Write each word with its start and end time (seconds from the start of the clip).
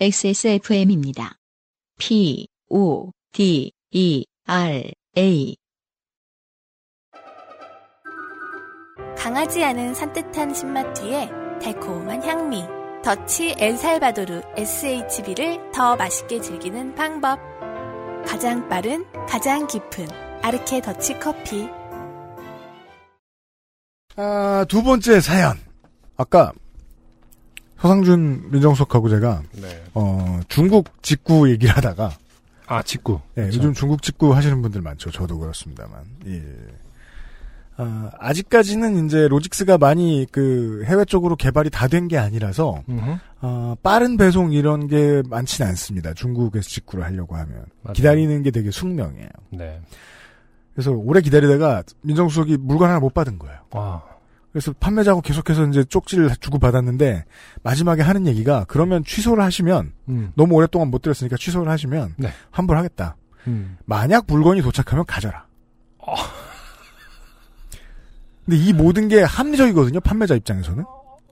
XSFM입니다. 0.00 1.38
P, 1.98 2.46
O, 2.70 3.10
D, 3.32 3.72
E, 3.90 4.24
R, 4.46 4.92
A. 5.16 5.56
강하지 9.16 9.64
않은 9.64 9.94
산뜻한 9.94 10.54
신맛 10.54 10.94
뒤에 10.94 11.28
달콤한 11.60 12.22
향미. 12.22 12.62
더치 13.02 13.56
엘살바도르 13.58 14.42
SHB를 14.56 15.72
더 15.72 15.96
맛있게 15.96 16.40
즐기는 16.40 16.94
방법. 16.94 17.40
가장 18.24 18.68
빠른, 18.68 19.04
가장 19.26 19.66
깊은 19.66 20.06
아르케 20.42 20.80
더치 20.80 21.18
커피. 21.18 21.68
아, 24.14 24.64
두 24.68 24.84
번째 24.84 25.20
사연. 25.20 25.56
아까 26.16 26.52
서상준 27.80 28.50
민정수석하고 28.50 29.08
제가 29.08 29.42
네. 29.60 29.82
어, 29.94 30.40
중국 30.48 30.90
직구 31.02 31.48
얘기를 31.50 31.76
하다가 31.76 32.10
아, 32.66 32.82
직구. 32.82 33.20
예, 33.36 33.42
그렇죠. 33.42 33.56
요즘 33.58 33.72
중국 33.72 34.02
직구 34.02 34.34
하시는 34.34 34.60
분들 34.60 34.82
많죠. 34.82 35.10
저도 35.10 35.38
그렇습니다만. 35.38 36.00
예. 36.26 36.42
아, 37.78 38.10
아직까지는 38.18 39.06
이제 39.06 39.26
로직스가 39.28 39.78
많이 39.78 40.26
그 40.32 40.82
해외 40.84 41.04
쪽으로 41.04 41.36
개발이 41.36 41.70
다 41.70 41.86
된 41.88 42.08
게 42.08 42.18
아니라서. 42.18 42.82
어, 43.40 43.74
빠른 43.82 44.16
배송 44.16 44.52
이런 44.52 44.88
게 44.88 45.22
많지는 45.30 45.70
않습니다. 45.70 46.12
중국에서 46.12 46.68
직구를 46.68 47.04
하려고 47.04 47.36
하면 47.36 47.64
맞아요. 47.82 47.94
기다리는 47.94 48.42
게 48.42 48.50
되게 48.50 48.70
숙명이에요. 48.72 49.28
네. 49.52 49.80
그래서 50.74 50.90
오래 50.90 51.20
기다리다가 51.20 51.84
민정수석이 52.02 52.58
물건 52.60 52.90
하나 52.90 53.00
못 53.00 53.14
받은 53.14 53.38
거예요. 53.38 53.56
아, 53.70 54.02
그래서 54.52 54.72
판매자하고 54.80 55.20
계속해서 55.20 55.66
이제 55.66 55.84
쪽지를 55.84 56.30
주고 56.40 56.58
받았는데 56.58 57.24
마지막에 57.62 58.02
하는 58.02 58.26
얘기가 58.26 58.64
그러면 58.66 59.04
취소를 59.04 59.44
하시면 59.44 59.92
음. 60.08 60.32
너무 60.34 60.54
오랫동안 60.54 60.88
못 60.88 61.02
드렸으니까 61.02 61.36
취소를 61.38 61.70
하시면 61.70 62.14
네. 62.16 62.30
환불하겠다. 62.50 63.16
음. 63.46 63.76
만약 63.84 64.24
물건이 64.26 64.62
도착하면 64.62 65.04
가져라. 65.06 65.46
어. 65.98 66.14
근데 68.44 68.56
이 68.56 68.72
모든 68.72 69.08
게 69.08 69.22
합리적이거든요. 69.22 70.00
판매자 70.00 70.34
입장에서는. 70.34 70.84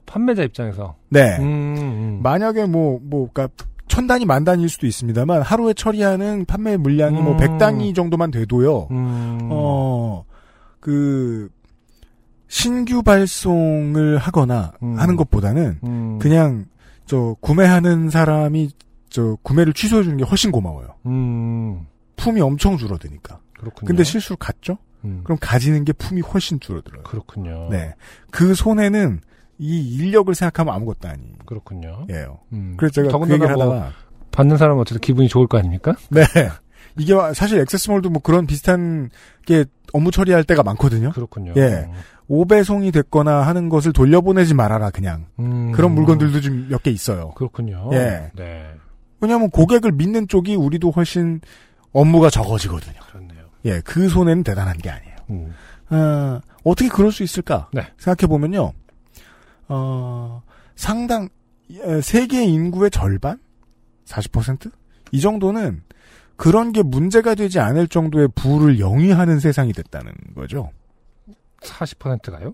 판매자 0.05 0.43
입장에서. 0.43 0.95
네. 1.09 1.37
음, 1.39 1.75
음. 1.77 2.19
만약에 2.23 2.65
뭐, 2.65 2.99
뭐, 3.01 3.29
그니까, 3.31 3.53
천 3.87 4.07
단위, 4.07 4.25
만 4.25 4.43
단위일 4.43 4.69
수도 4.69 4.87
있습니다만, 4.87 5.41
하루에 5.41 5.73
처리하는 5.73 6.45
판매 6.45 6.77
물량이 6.77 7.21
뭐, 7.21 7.33
음. 7.33 7.37
백 7.37 7.57
단위 7.57 7.93
정도만 7.93 8.31
돼도요, 8.31 8.87
음. 8.91 9.49
어, 9.51 10.23
그, 10.79 11.49
신규 12.47 13.03
발송을 13.03 14.17
하거나 14.17 14.73
음. 14.83 14.97
하는 14.99 15.15
것보다는, 15.15 15.79
음. 15.83 16.19
그냥, 16.19 16.65
저, 17.05 17.35
구매하는 17.41 18.09
사람이, 18.09 18.69
저, 19.09 19.37
구매를 19.43 19.73
취소해 19.73 20.03
주는 20.03 20.17
게 20.17 20.23
훨씬 20.23 20.51
고마워요. 20.51 20.87
음. 21.05 21.85
품이 22.15 22.41
엄청 22.41 22.77
줄어드니까. 22.77 23.39
그렇군요. 23.59 23.87
근데 23.87 24.03
실수로 24.03 24.37
갔죠? 24.37 24.77
음. 25.05 25.21
그럼 25.23 25.37
가지는 25.41 25.85
게 25.85 25.93
품이 25.93 26.21
훨씬 26.21 26.59
줄어들어요. 26.59 27.03
그렇군요. 27.03 27.69
네. 27.71 27.93
그 28.31 28.53
손해는 28.55 29.21
이 29.59 29.95
인력을 29.95 30.33
생각하면 30.33 30.73
아무것도 30.73 31.07
아니에요. 31.07 31.35
그렇군요. 31.45 32.05
예. 32.09 32.27
음. 32.53 32.75
그래서 32.77 32.93
제가 32.93 33.07
그 33.07 33.11
더군다나 33.11 33.35
얘기를 33.35 33.55
뭐 33.55 33.73
하다가, 33.75 33.91
받는 34.31 34.57
사람은 34.57 34.81
어쨌든 34.81 35.01
기분이 35.01 35.27
좋을 35.27 35.47
거 35.47 35.57
아닙니까? 35.57 35.95
네. 36.11 36.23
이게 36.97 37.13
와- 37.13 37.33
사실 37.33 37.59
액세스몰도 37.59 38.09
뭐 38.09 38.21
그런 38.21 38.45
비슷한 38.47 39.09
게 39.45 39.65
업무 39.93 40.11
처리할 40.11 40.43
때가 40.43 40.63
많거든요. 40.63 41.11
그렇군요. 41.11 41.53
예. 41.57 41.87
오배송이 42.27 42.91
됐거나 42.91 43.41
하는 43.43 43.69
것을 43.69 43.93
돌려보내지 43.93 44.53
말아라, 44.53 44.89
그냥. 44.91 45.27
음. 45.39 45.71
그런 45.71 45.93
물건들도 45.93 46.41
좀 46.41 46.67
몇 46.69 46.83
개 46.83 46.91
있어요. 46.91 47.31
그렇군요. 47.35 47.89
예. 47.93 48.31
네. 48.35 48.65
왜냐하면 49.21 49.49
고객을 49.49 49.93
믿는 49.93 50.27
쪽이 50.27 50.55
우리도 50.55 50.91
훨씬 50.91 51.41
업무가 51.93 52.29
적어지거든요. 52.29 52.99
그렇네요. 53.09 53.45
예, 53.65 53.81
그 53.81 54.09
손해는 54.09 54.43
대단한 54.43 54.77
게 54.77 54.89
아니에요. 54.89 55.15
음. 55.31 55.53
아, 55.89 56.41
어떻게 56.63 56.89
그럴 56.89 57.11
수 57.11 57.23
있을까? 57.23 57.69
네. 57.73 57.81
생각해 57.97 58.27
보면요, 58.29 58.73
어, 59.69 60.41
상당, 60.75 61.29
에, 61.71 62.01
세계 62.01 62.43
인구의 62.45 62.91
절반? 62.91 63.39
40%? 64.05 64.71
이 65.11 65.19
정도는 65.21 65.81
그런 66.35 66.71
게 66.71 66.83
문제가 66.83 67.35
되지 67.35 67.59
않을 67.59 67.87
정도의 67.87 68.27
부를 68.35 68.79
영위하는 68.79 69.39
세상이 69.39 69.73
됐다는 69.73 70.11
거죠. 70.35 70.69
40%가요? 71.61 72.53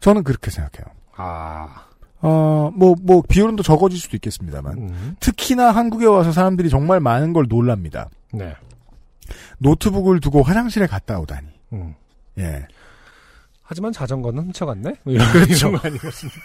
저는 0.00 0.24
그렇게 0.24 0.50
생각해요. 0.50 0.92
아. 1.16 1.86
어, 2.20 2.70
뭐, 2.74 2.94
뭐, 3.02 3.22
비율은 3.28 3.56
더 3.56 3.62
적어질 3.62 3.98
수도 3.98 4.16
있겠습니다만. 4.16 4.78
음. 4.78 5.16
특히나 5.18 5.70
한국에 5.72 6.06
와서 6.06 6.30
사람들이 6.32 6.70
정말 6.70 7.00
많은 7.00 7.32
걸 7.32 7.46
놀랍니다. 7.48 8.10
네. 8.32 8.54
노트북을 9.58 10.20
두고 10.20 10.42
화장실에 10.42 10.86
갔다 10.86 11.18
오다니. 11.18 11.48
음. 11.72 11.94
예. 12.38 12.66
하지만 13.62 13.92
자전거는 13.92 14.44
훔쳐갔네? 14.44 14.94
뭐 15.02 15.14
이런, 15.14 15.32
그렇죠. 15.32 15.68
이런 15.68 15.80
거 15.80 15.88
아니겠습니까? 15.88 16.40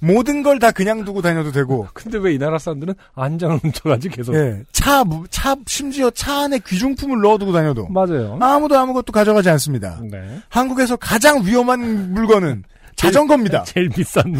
모든 0.00 0.42
걸 0.42 0.58
다 0.58 0.70
그냥 0.70 1.04
두고 1.04 1.22
다녀도 1.22 1.52
되고, 1.52 1.86
근데 1.94 2.18
왜 2.18 2.34
이 2.34 2.38
나라 2.38 2.58
사람들은 2.58 2.94
안장을 3.14 3.58
훔쳐가지 3.58 4.08
계속? 4.08 4.34
예. 4.34 4.62
차, 4.72 5.04
무- 5.04 5.26
차, 5.30 5.54
심지어 5.66 6.10
차 6.10 6.42
안에 6.44 6.58
귀중품을 6.66 7.20
넣어두고 7.20 7.52
다녀도 7.52 7.88
맞아요. 7.88 8.38
아무도 8.40 8.78
아무것도 8.78 9.12
가져가지 9.12 9.48
않습니다. 9.50 10.00
네. 10.10 10.40
한국에서 10.48 10.96
가장 10.96 11.44
위험한 11.44 12.12
물건은 12.12 12.64
자전거입니다. 12.96 13.64
제일 13.68 13.88
비싼. 13.90 14.24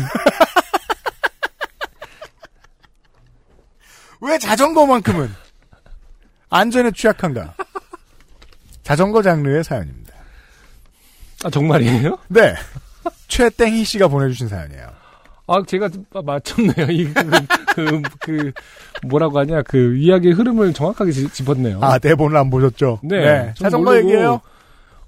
왜 4.23 4.39
자전거만큼은 4.39 5.31
안전에 6.51 6.91
취약한가? 6.93 7.55
자전거 8.83 9.23
장르의 9.23 9.63
사연입니다. 9.65 10.15
아, 11.45 11.51
정말이에요? 11.51 12.19
네. 12.29 12.55
최땡희 13.29 13.85
씨가 13.85 14.09
보내주신 14.09 14.49
사연이에요. 14.49 14.89
아, 15.49 15.63
제가 15.67 15.89
아, 16.15 16.23
맞췄네요. 16.23 16.87
이, 16.91 17.05
그, 17.13 17.31
그, 17.75 18.03
그, 18.21 18.53
뭐라고 19.07 19.39
하냐. 19.39 19.63
그, 19.63 19.97
이야기의 19.97 20.35
흐름을 20.35 20.73
정확하게 20.73 21.13
지- 21.13 21.29
짚었네요. 21.33 21.79
아, 21.83 21.99
대본을 21.99 22.37
안 22.37 22.51
보셨죠? 22.51 23.01
네. 23.05 23.53
좀 23.55 23.65
자전거 23.65 23.93
모르고- 23.93 23.97
얘기예요 23.99 24.41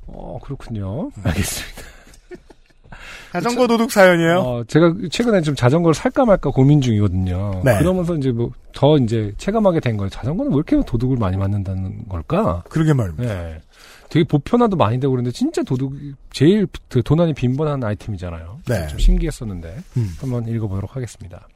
어, 0.06 0.38
그렇군요. 0.42 1.10
알겠습니다. 1.24 1.82
자전거 3.32 3.66
도둑 3.66 3.90
사연이에요? 3.92 4.38
어, 4.38 4.64
제가 4.64 4.94
최근에 5.10 5.42
좀 5.42 5.54
자전거를 5.54 5.92
살까 5.94 6.24
말까 6.24 6.50
고민 6.50 6.80
중이거든요. 6.80 7.60
네. 7.64 7.76
그러면서 7.78 8.14
이제 8.14 8.30
뭐, 8.30 8.50
더 8.72 8.96
이제 8.96 9.34
체감하게 9.36 9.80
된 9.80 9.96
거예요. 9.98 10.08
자전거는 10.08 10.52
왜 10.52 10.56
이렇게 10.56 10.80
도둑을 10.86 11.16
많이 11.18 11.36
맞는다는 11.36 12.08
걸까? 12.08 12.62
그러게 12.70 12.94
말입니다. 12.94 13.22
네. 13.34 13.60
되게 14.08 14.24
보편화도 14.24 14.76
많이 14.76 14.98
되고 14.98 15.12
그러는데 15.12 15.32
진짜 15.32 15.62
도둑 15.62 15.94
제일 16.32 16.66
그 16.88 17.02
도난이 17.02 17.34
빈번한 17.34 17.84
아이템이잖아요. 17.84 18.60
네. 18.66 18.86
좀 18.88 18.98
신기했었는데 18.98 19.76
음. 19.96 20.10
한번 20.20 20.46
읽어보도록 20.48 20.96
하겠습니다. 20.96 21.46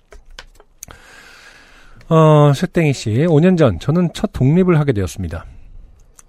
어, 2.08 2.52
쇠땡이 2.54 2.92
씨, 2.92 3.10
5년 3.10 3.56
전 3.56 3.78
저는 3.78 4.12
첫 4.12 4.30
독립을 4.32 4.78
하게 4.78 4.92
되었습니다. 4.92 5.46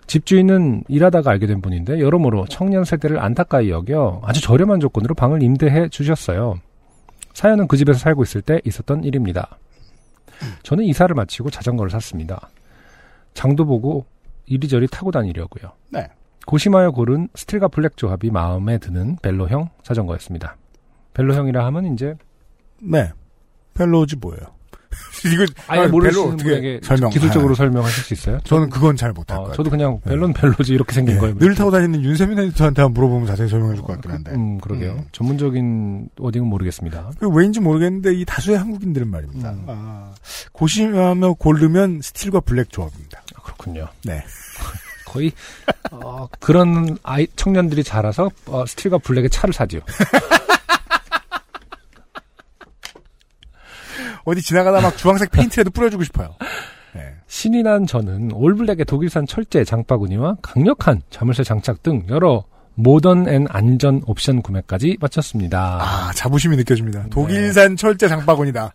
집주인은 0.07 0.83
일하다가 0.87 1.31
알게 1.31 1.47
된 1.47 1.61
분인데 1.61 1.99
여러모로 1.99 2.45
청년 2.49 2.85
세대를 2.85 3.19
안타까이 3.19 3.69
여겨 3.69 4.21
아주 4.23 4.41
저렴한 4.41 4.79
조건으로 4.79 5.15
방을 5.15 5.43
임대해 5.43 5.89
주셨어요. 5.89 6.59
사연은 7.33 7.67
그 7.67 7.77
집에서 7.77 7.99
살고 7.99 8.23
있을 8.23 8.41
때 8.41 8.61
있었던 8.63 9.03
일입니다. 9.03 9.57
저는 10.63 10.83
이사를 10.85 11.13
마치고 11.13 11.49
자전거를 11.49 11.89
샀습니다. 11.91 12.49
장도 13.33 13.65
보고 13.65 14.05
이리저리 14.45 14.87
타고 14.87 15.11
다니려고요. 15.11 15.71
네. 15.89 16.07
고심하여 16.45 16.91
고른 16.91 17.27
스틸과 17.35 17.69
블랙 17.69 17.97
조합이 17.97 18.29
마음에 18.31 18.77
드는 18.77 19.17
벨로형 19.21 19.69
자전거였습니다. 19.83 20.57
벨로형이라 21.13 21.65
하면 21.67 21.93
이제 21.93 22.15
네. 22.81 23.11
펠로우지 23.75 24.17
뭐예요? 24.17 24.41
이거 25.25 25.43
아예 25.67 25.81
아, 25.81 25.87
모르시는 25.87 26.37
분에게 26.37 26.79
설명 26.83 27.09
기술적으로 27.09 27.55
설명하실 27.55 28.03
수 28.03 28.13
있어요? 28.13 28.37
저는 28.43 28.69
그건 28.69 28.95
잘 28.95 29.11
못할 29.11 29.37
어, 29.37 29.41
것 29.41 29.43
같아요. 29.47 29.57
저도 29.57 29.71
그냥 29.71 29.99
네. 30.03 30.11
벨로는 30.11 30.33
벨로지 30.35 30.73
이렇게 30.73 30.93
생긴 30.93 31.15
예, 31.15 31.19
거예요. 31.19 31.35
늘 31.39 31.55
타고 31.55 31.71
다니는 31.71 32.03
윤세민 32.03 32.37
에디터한테 32.37 32.81
한번 32.83 32.93
물어보면 32.93 33.25
자세히 33.27 33.47
설명해 33.47 33.73
줄 33.75 33.83
것 33.85 33.93
같긴 33.93 34.11
한데. 34.11 34.31
음, 34.33 34.59
그러게요. 34.59 34.91
음. 34.91 35.05
전문적인 35.11 36.09
wording은 36.19 36.47
모르겠습니다. 36.47 37.09
그 37.17 37.27
왜인지 37.27 37.59
모르겠는데 37.61 38.13
이 38.13 38.23
다수의 38.25 38.59
한국인들은 38.59 39.07
말입니다. 39.09 39.49
음. 39.51 39.63
아, 39.67 40.13
고심하며 40.51 41.33
고르면 41.39 42.01
스틸과 42.03 42.41
블랙 42.41 42.69
조합입니다. 42.69 43.19
아, 43.35 43.41
그렇군요. 43.41 43.87
네. 44.05 44.23
거의 45.13 45.31
어, 45.91 46.27
그런 46.39 46.97
아이 47.03 47.27
청년들이 47.35 47.83
자라서 47.83 48.31
어, 48.47 48.65
스틸과 48.65 48.97
블랙의 48.97 49.29
차를 49.29 49.53
사지요. 49.53 49.81
어디 54.25 54.41
지나가다 54.41 54.81
막 54.81 54.97
주황색 54.97 55.29
페인트라도 55.31 55.69
뿌려주고 55.69 56.03
싶어요. 56.03 56.35
네. 56.95 57.13
신이 57.27 57.61
난 57.63 57.85
저는 57.85 58.31
all 58.33 58.49
black의 58.49 58.85
독일산 58.85 59.27
철제 59.27 59.63
장바구니와 59.63 60.37
강력한 60.41 61.01
자물쇠 61.09 61.43
장착 61.43 61.83
등 61.83 62.05
여러 62.09 62.45
modern 62.75 63.27
and 63.29 63.45
안전 63.49 64.01
옵션 64.07 64.41
구매까지 64.41 64.97
마쳤습니다. 64.99 65.79
아, 65.81 66.11
자부심이 66.13 66.55
느껴집니다. 66.57 67.03
네. 67.03 67.09
독일산 67.09 67.75
철제 67.75 68.07
장바구니다. 68.07 68.73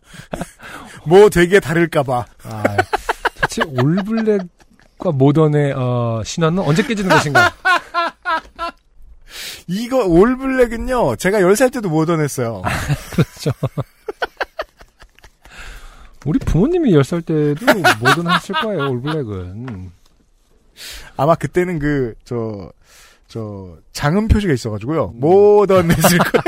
뭐 1.06 1.28
되게 1.30 1.58
다를까봐. 1.58 2.24
아, 2.44 2.62
대체 3.40 3.62
올블랙 3.64 4.42
과 4.98 5.12
모던의 5.12 5.72
어, 5.76 6.22
신화는 6.24 6.62
언제 6.62 6.82
깨지는 6.82 7.08
것인가? 7.08 7.52
이거 9.68 10.04
올블랙은요, 10.04 11.16
제가 11.16 11.38
10살 11.40 11.72
때도 11.72 11.88
모던했어요. 11.88 12.62
그렇죠. 13.12 13.50
우리 16.26 16.38
부모님이 16.40 16.90
10살 16.92 17.24
때도 17.24 17.64
모던 18.00 18.26
하실 18.26 18.54
거예요, 18.56 18.90
올블랙은. 18.90 19.92
아마 21.16 21.34
그때는 21.34 21.78
그, 21.78 22.14
저, 22.24 22.72
저, 23.28 23.76
장음 23.92 24.26
표시가 24.28 24.52
있어가지고요. 24.52 25.14
모던 25.16 25.90
했을 25.92 26.18
거예요. 26.18 26.42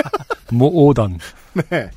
모오던. 0.50 1.18
네. 1.70 1.90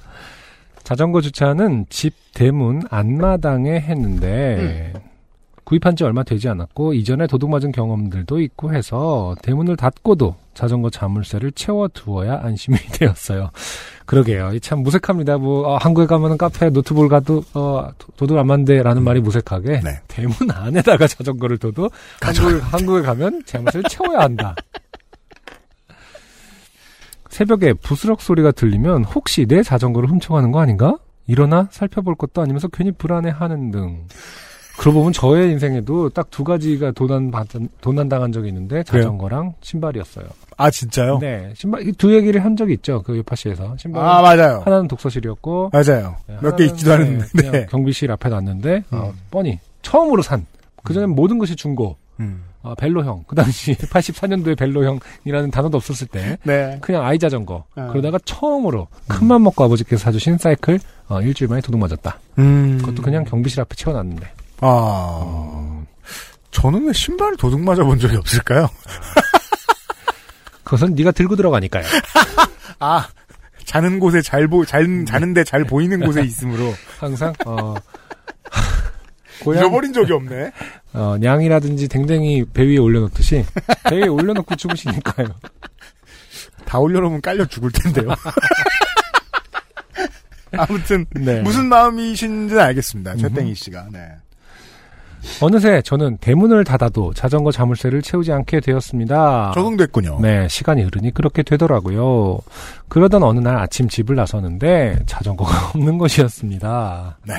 자전거 0.83 1.21
주차는 1.21 1.85
집 1.89 2.13
대문 2.33 2.83
안마당에 2.89 3.79
했는데 3.79 4.93
구입한 5.63 5.95
지 5.95 6.03
얼마 6.03 6.23
되지 6.23 6.49
않았고 6.49 6.93
이전에 6.93 7.25
도둑 7.27 7.49
맞은 7.49 7.71
경험들도 7.71 8.41
있고 8.41 8.73
해서 8.73 9.33
대문을 9.41 9.77
닫고도 9.77 10.35
자전거 10.53 10.89
자물쇠를 10.89 11.51
채워두어야 11.53 12.41
안심이 12.43 12.77
되었어요. 12.93 13.49
그러게요. 14.05 14.51
이참 14.53 14.79
무색합니다. 14.83 15.37
뭐 15.37 15.67
어, 15.67 15.77
한국에 15.77 16.05
가면은 16.05 16.37
카페 16.37 16.69
노트북 16.69 17.07
가도 17.09 17.43
어, 17.53 17.89
도- 17.97 18.07
도둑 18.17 18.37
안 18.37 18.45
만대라는 18.47 19.03
말이 19.03 19.21
무색하게 19.21 19.79
네. 19.81 19.99
대문 20.07 20.33
안에다가 20.51 21.07
자전거를 21.07 21.57
둬도 21.57 21.89
한국, 22.21 22.73
한국에 22.73 23.01
가면 23.01 23.43
자물쇠를 23.45 23.83
채워야 23.89 24.19
한다. 24.19 24.55
새벽에 27.29 27.73
부스럭 27.73 28.21
소리가 28.21 28.51
들리면 28.51 29.05
혹시 29.05 29.45
내 29.47 29.63
자전거를 29.63 30.09
훔쳐가는 30.09 30.51
거 30.51 30.59
아닌가? 30.59 30.97
일어나 31.25 31.67
살펴볼 31.71 32.15
것도 32.15 32.41
아니면서 32.41 32.67
괜히 32.67 32.91
불안해하는 32.91 33.71
등. 33.71 34.05
그러고 34.77 34.99
보면 34.99 35.13
저의 35.13 35.51
인생에도 35.51 36.09
딱 36.09 36.27
두 36.31 36.43
가지가 36.43 36.91
도난 36.91 37.29
받은- 37.31 37.69
도난 37.81 38.09
당한 38.09 38.31
적이 38.31 38.47
있는데 38.49 38.81
자전거랑 38.83 39.53
신발이었어요. 39.61 40.25
아, 40.57 40.69
진짜요? 40.71 41.19
네, 41.19 41.51
신발 41.55 41.87
이두 41.87 42.13
얘기를 42.15 42.43
한 42.43 42.55
적이 42.55 42.73
있죠. 42.73 43.01
그 43.03 43.15
요파시에서 43.17 43.75
신발 43.77 44.03
아, 44.03 44.21
맞아요. 44.21 44.61
하나는 44.65 44.87
독서실이었고 44.87 45.71
맞아요. 45.71 46.15
네, 46.27 46.37
몇 46.41 46.55
개 46.55 46.65
있지도 46.65 46.93
않은데. 46.93 47.25
네. 47.51 47.65
경비실 47.67 48.11
앞에 48.11 48.29
놨는데 48.29 48.83
어, 48.91 49.11
음. 49.13 49.19
뻔히 49.29 49.59
처음으로 49.83 50.21
산. 50.21 50.45
그 50.83 50.93
전에 50.93 51.05
모든 51.05 51.37
것이 51.37 51.55
중고. 51.55 51.97
음. 52.19 52.43
어, 52.61 52.73
벨로형. 52.75 53.25
그 53.27 53.35
당시 53.35 53.73
84년도에 53.89 54.57
벨로형이라는 54.57 55.51
단어도 55.51 55.77
없었을 55.77 56.07
때 56.07 56.37
네. 56.43 56.77
그냥 56.81 57.03
아이 57.05 57.19
자전거. 57.19 57.65
아. 57.75 57.87
그러다가 57.87 58.17
처음으로 58.25 58.87
큰맘 59.07 59.43
먹고 59.43 59.63
아버지께서 59.65 60.01
사주신 60.03 60.37
사이클 60.37 60.79
어, 61.09 61.21
일주일 61.21 61.49
만에 61.49 61.61
도둑 61.61 61.79
맞았다. 61.79 62.19
음. 62.39 62.77
그것도 62.79 63.01
그냥 63.01 63.23
경비실 63.25 63.61
앞에 63.61 63.75
채워놨는데. 63.75 64.27
아. 64.65 65.83
저는 66.51 66.87
왜 66.87 66.93
신발 66.93 67.35
도둑 67.35 67.59
맞아본 67.61 67.99
적이 67.99 68.15
없을까요? 68.17 68.69
그것은 70.63 70.95
네가 70.95 71.11
들고 71.11 71.35
들어가니까요. 71.35 71.83
아. 72.79 73.07
자는 73.65 73.99
곳에 73.99 74.21
잘 74.21 74.47
보, 74.47 74.65
잘, 74.65 75.05
자는데 75.05 75.43
잘 75.43 75.63
보이는 75.63 75.99
곳에 75.99 76.21
있으므로. 76.21 76.73
항상 76.99 77.33
어, 77.45 77.75
고양 79.41 79.63
잃어버린 79.65 79.93
적이 79.93 80.13
없네. 80.13 80.51
어, 80.93 81.17
냥이라든지 81.19 81.87
댕댕이 81.87 82.45
배 82.53 82.63
위에 82.67 82.77
올려놓듯이 82.77 83.45
배 83.85 83.97
위에 83.97 84.07
올려놓고 84.07 84.55
주무시니까요. 84.55 85.27
다 86.65 86.79
올려놓으면 86.79 87.21
깔려 87.21 87.45
죽을 87.45 87.71
텐데요. 87.71 88.09
아무튼, 90.55 91.05
네. 91.11 91.41
무슨 91.41 91.65
마음이신지는 91.65 92.61
알겠습니다. 92.61 93.15
최땡이 93.15 93.55
씨가. 93.55 93.87
네. 93.91 94.11
어느새 95.41 95.81
저는 95.81 96.17
대문을 96.17 96.63
닫아도 96.63 97.13
자전거 97.13 97.51
자물쇠를 97.51 98.01
채우지 98.01 98.31
않게 98.31 98.59
되었습니다. 98.59 99.51
적응됐군요. 99.55 100.19
네, 100.21 100.47
시간이 100.49 100.83
흐르니 100.83 101.13
그렇게 101.13 101.43
되더라고요. 101.43 102.39
그러던 102.89 103.23
어느 103.23 103.39
날 103.39 103.57
아침 103.57 103.87
집을 103.87 104.15
나서는데 104.15 104.99
자전거가 105.05 105.69
없는 105.75 105.97
것이었습니다. 105.97 107.17
네. 107.27 107.33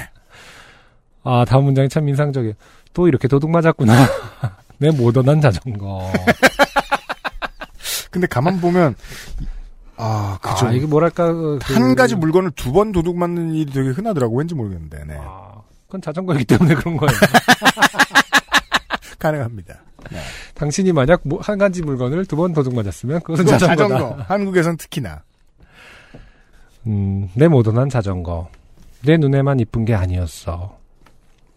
아, 1.25 1.45
다음 1.47 1.65
문장이 1.65 1.89
참 1.89 2.09
인상적이에요. 2.09 2.55
또 2.93 3.09
이렇게 3.09 3.29
도둑 3.29 3.51
맞았구나. 3.51 3.95
내 4.79 4.91
모던한 4.91 5.41
자전거. 5.41 6.11
근데 8.11 8.27
가만 8.27 8.61
보면, 8.61 8.95
아, 9.97 10.39
그죠. 10.41 10.67
아, 10.67 10.73
이게 10.73 10.87
뭐랄까. 10.87 11.33
그- 11.33 11.59
한 11.63 11.95
가지 11.95 12.15
물건을 12.15 12.51
두 12.53 12.73
번 12.73 12.93
도둑 12.93 13.17
맞는 13.17 13.55
일이 13.55 13.73
되게 13.73 13.89
흔하더라고. 13.91 14.37
왠지 14.37 14.55
모르겠는데, 14.55 15.05
네. 15.07 15.17
아, 15.19 15.51
그건 15.94 16.02
자전거이기 16.02 16.44
때문에 16.46 16.75
그런 16.75 16.96
거예요. 16.96 17.12
가능합니다. 19.20 19.76
당신이 20.55 20.91
만약 20.93 21.20
뭐- 21.25 21.38
한 21.41 21.56
가지 21.56 21.82
물건을 21.82 22.26
두 22.26 22.35
번 22.37 22.52
도둑 22.52 22.75
맞았으면 22.75 23.20
그것은 23.20 23.46
자전거다. 23.46 23.88
자전거. 23.88 24.23
한국에선 24.25 24.76
특히나. 24.76 25.23
음, 26.88 27.31
내 27.35 27.46
모던한 27.46 27.88
자전거. 27.91 28.49
내 29.05 29.17
눈에만 29.17 29.61
이쁜 29.61 29.85
게 29.85 29.94
아니었어. 29.94 30.76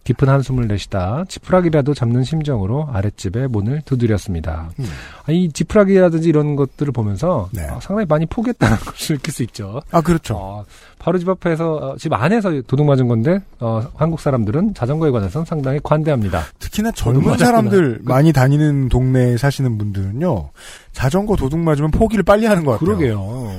깊은 0.08 0.30
한숨을 0.30 0.70
내쉬다 0.70 1.26
지푸라기라도 1.28 1.94
잡는 1.94 2.24
심정으로 2.24 2.88
아랫집에 2.94 3.48
문을 3.48 3.82
두드렸습니다. 3.84 4.70
음. 4.80 4.86
아, 5.26 5.34
이 5.34 5.52
지푸라기라든지 5.52 6.30
이런 6.30 6.56
것들을 6.56 6.94
보면서 6.94 7.50
네. 7.52 7.64
아, 7.64 7.78
상당히 7.82 8.06
많이 8.08 8.26
포기했다는 8.26 8.78
것을 8.88 9.18
느낄 9.18 9.34
수 9.34 9.44
있죠. 9.44 9.82
아, 9.92 10.00
그렇죠. 10.00 10.36
어, 10.38 10.66
바로 10.98 11.18
집 11.20 11.28
앞에서 11.28 11.74
어, 11.74 11.98
집 11.98 12.14
안에서 12.14 12.62
도둑 12.68 12.86
맞은 12.86 13.10
건데 13.10 13.40
어, 13.60 13.86
한국 13.96 14.22
사람들은 14.22 14.76
자전거에 14.76 15.12
관해서는 15.12 15.44
상당히 15.44 15.82
관대합니다. 15.84 16.42
특히나 16.60 16.92
젊은. 16.92 17.38
사람들 17.38 18.00
많이 18.04 18.32
다니는 18.32 18.88
동네에 18.88 19.36
사시는 19.36 19.78
분들은요, 19.78 20.52
자전거 20.94 21.36
도둑 21.36 21.60
맞으면 21.60 21.92
포기를 21.92 22.24
빨리 22.24 22.46
하는 22.46 22.64
것 22.64 22.72
같아요. 22.72 22.86
그러게요. 22.86 23.52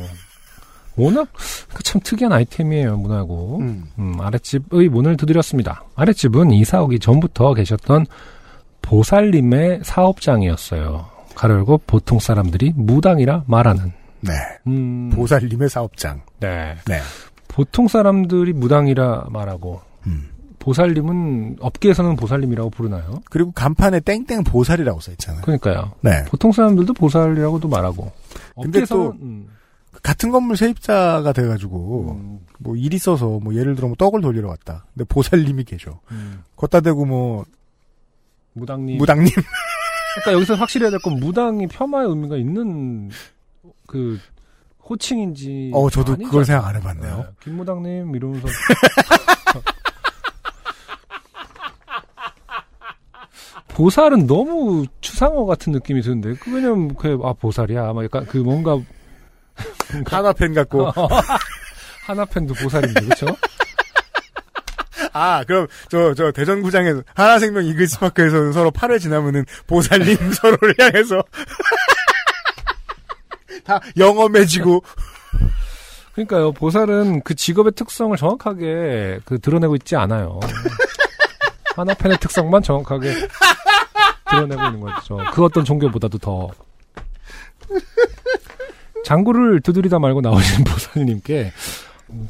워낙 0.98 1.28
그참 1.74 2.00
특이한 2.02 2.32
아이템이에요 2.32 2.96
문하고. 2.96 3.58
음. 3.60 3.84
음, 3.98 4.20
아랫집의 4.20 4.88
문을 4.88 5.16
두드렸습니다. 5.16 5.84
아랫집은 5.94 6.50
이사 6.52 6.82
오기 6.82 6.98
전부터 6.98 7.54
계셨던 7.54 8.06
보살님의 8.82 9.80
사업장이었어요. 9.84 11.06
가로 11.34 11.54
열고 11.54 11.82
보통 11.86 12.19
사람들이 12.19 12.72
무당이라 12.74 13.44
말하는. 13.46 13.93
네. 14.20 14.32
음, 14.67 15.10
보살님의 15.14 15.69
사업장. 15.69 16.22
네. 16.40 16.74
네. 16.86 17.00
보통 17.46 17.86
사람들이 17.86 18.52
무당이라 18.52 19.26
말하고 19.31 19.81
음. 20.06 20.28
보살님은 20.58 21.56
업계에서는 21.60 22.17
보살님이라고 22.17 22.70
부르나요? 22.70 23.20
그리고 23.31 23.52
간판에 23.52 24.00
땡땡 24.00 24.44
보살이라고 24.44 25.00
써 25.00 25.12
있잖아요. 25.12 25.43
그러니까요. 25.43 25.93
네. 26.00 26.24
보통 26.28 26.52
사람들도 26.52 26.93
보살이라고도 26.94 27.69
말하고. 27.69 28.10
근데 28.60 28.84
또 28.84 29.14
음, 29.22 29.48
같은 30.02 30.31
건물 30.31 30.56
세입자가 30.56 31.32
돼가지고, 31.32 32.12
음, 32.12 32.40
뭐일 32.58 32.94
있어서, 32.94 33.26
뭐 33.40 33.55
예를 33.55 33.74
들어 33.74 33.88
뭐 33.88 33.96
떡을 33.96 34.20
돌리러 34.20 34.48
왔다. 34.48 34.84
근데 34.94 35.05
보살님이 35.05 35.64
계셔. 35.64 36.00
음, 36.10 36.43
걷다 36.56 36.81
대고 36.81 37.05
뭐, 37.05 37.44
무당님. 38.55 38.98
무당님. 38.98 39.28
그러니까 40.14 40.32
여기서 40.32 40.55
확실히 40.55 40.84
해야 40.84 40.90
될 40.90 40.98
건 41.00 41.20
무당이 41.20 41.67
폄하의 41.69 42.08
의미가 42.08 42.36
있는 42.36 43.10
그 43.86 44.19
호칭인지. 44.88 45.70
어, 45.74 45.88
저도 45.90 46.12
아닌지 46.12 46.24
그걸 46.26 46.40
알- 46.40 46.44
생각 46.46 46.67
안 46.67 46.76
해봤네요. 46.76 47.17
네, 47.19 47.24
김무당님 47.43 48.14
이러면서. 48.17 48.48
보살은 53.69 54.26
너무 54.26 54.86
추상어 55.00 55.44
같은 55.46 55.72
느낌이 55.72 56.00
드는데 56.02 56.34
그 56.34 56.55
왜냐면 56.55 56.94
그 56.94 57.19
아 57.22 57.32
보살이야 57.32 57.93
막 57.93 58.02
약간 58.05 58.24
그 58.26 58.38
뭔가 58.38 58.78
하나펜 60.06 60.54
갖고. 60.54 60.92
하나팬도 62.06 62.54
보살인데 62.54 63.00
그렇죠? 63.02 63.26
아, 65.12 65.44
그럼, 65.44 65.66
저, 65.88 66.14
저, 66.14 66.32
대전구장에서, 66.32 67.02
하나생명 67.14 67.64
이글스파크에서는 67.66 68.52
서로 68.52 68.70
8회 68.70 69.00
지나면은 69.00 69.44
보살님 69.66 70.16
서로를 70.32 70.74
향해서. 70.78 71.22
다 73.64 73.80
영험해지고. 73.96 74.82
그러니까요 76.12 76.52
보살은 76.52 77.22
그 77.22 77.34
직업의 77.34 77.72
특성을 77.72 78.16
정확하게 78.16 79.20
그 79.24 79.38
드러내고 79.38 79.76
있지 79.76 79.94
않아요. 79.94 80.40
하나팬의 81.76 82.18
특성만 82.18 82.62
정확하게 82.62 83.14
드러내고 84.30 84.64
있는 84.64 84.80
거죠. 84.80 85.18
그 85.32 85.44
어떤 85.44 85.64
종교보다도 85.64 86.18
더. 86.18 86.48
장구를 89.05 89.60
두드리다 89.60 89.98
말고 89.98 90.20
나오시는 90.20 90.64
보살님께 90.64 91.52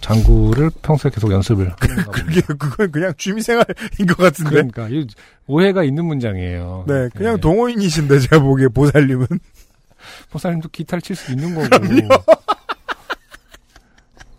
장구를 0.00 0.70
평소에 0.82 1.10
계속 1.10 1.30
연습을. 1.32 1.72
그게, 2.12 2.40
그건 2.40 2.90
그냥 2.90 3.12
취미생활인 3.16 4.06
것 4.08 4.16
같은데. 4.16 4.50
그러니까 4.50 4.88
이 4.88 5.06
오해가 5.46 5.84
있는 5.84 6.04
문장이에요. 6.04 6.84
네, 6.88 7.08
그냥 7.14 7.38
동호인이신데, 7.38 8.18
제가 8.20 8.40
보기에 8.40 8.68
보살님은. 8.68 9.26
보살님도 10.30 10.68
기타를 10.70 11.02
칠 11.02 11.14
수 11.16 11.32
있는 11.32 11.54
거고. 11.54 11.68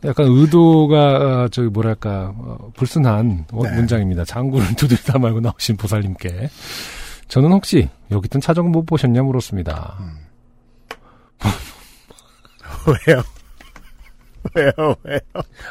약간 0.06 0.28
의도가 0.28 1.44
어, 1.44 1.48
저기 1.50 1.68
뭐랄까 1.68 2.34
어, 2.38 2.72
불순한 2.76 3.48
어, 3.52 3.64
네. 3.64 3.76
문장입니다. 3.76 4.24
장구를 4.24 4.76
두들다 4.76 5.20
말고 5.20 5.42
나오신 5.42 5.76
보살님께 5.76 6.50
저는 7.28 7.52
혹시 7.52 7.90
여기 8.10 8.28
있던 8.28 8.40
차정 8.42 8.72
못 8.72 8.86
보셨냐 8.86 9.22
물었습니다. 9.24 9.98
왜요? 13.08 13.24
왜요? 14.56 14.96
왜요? 15.04 15.20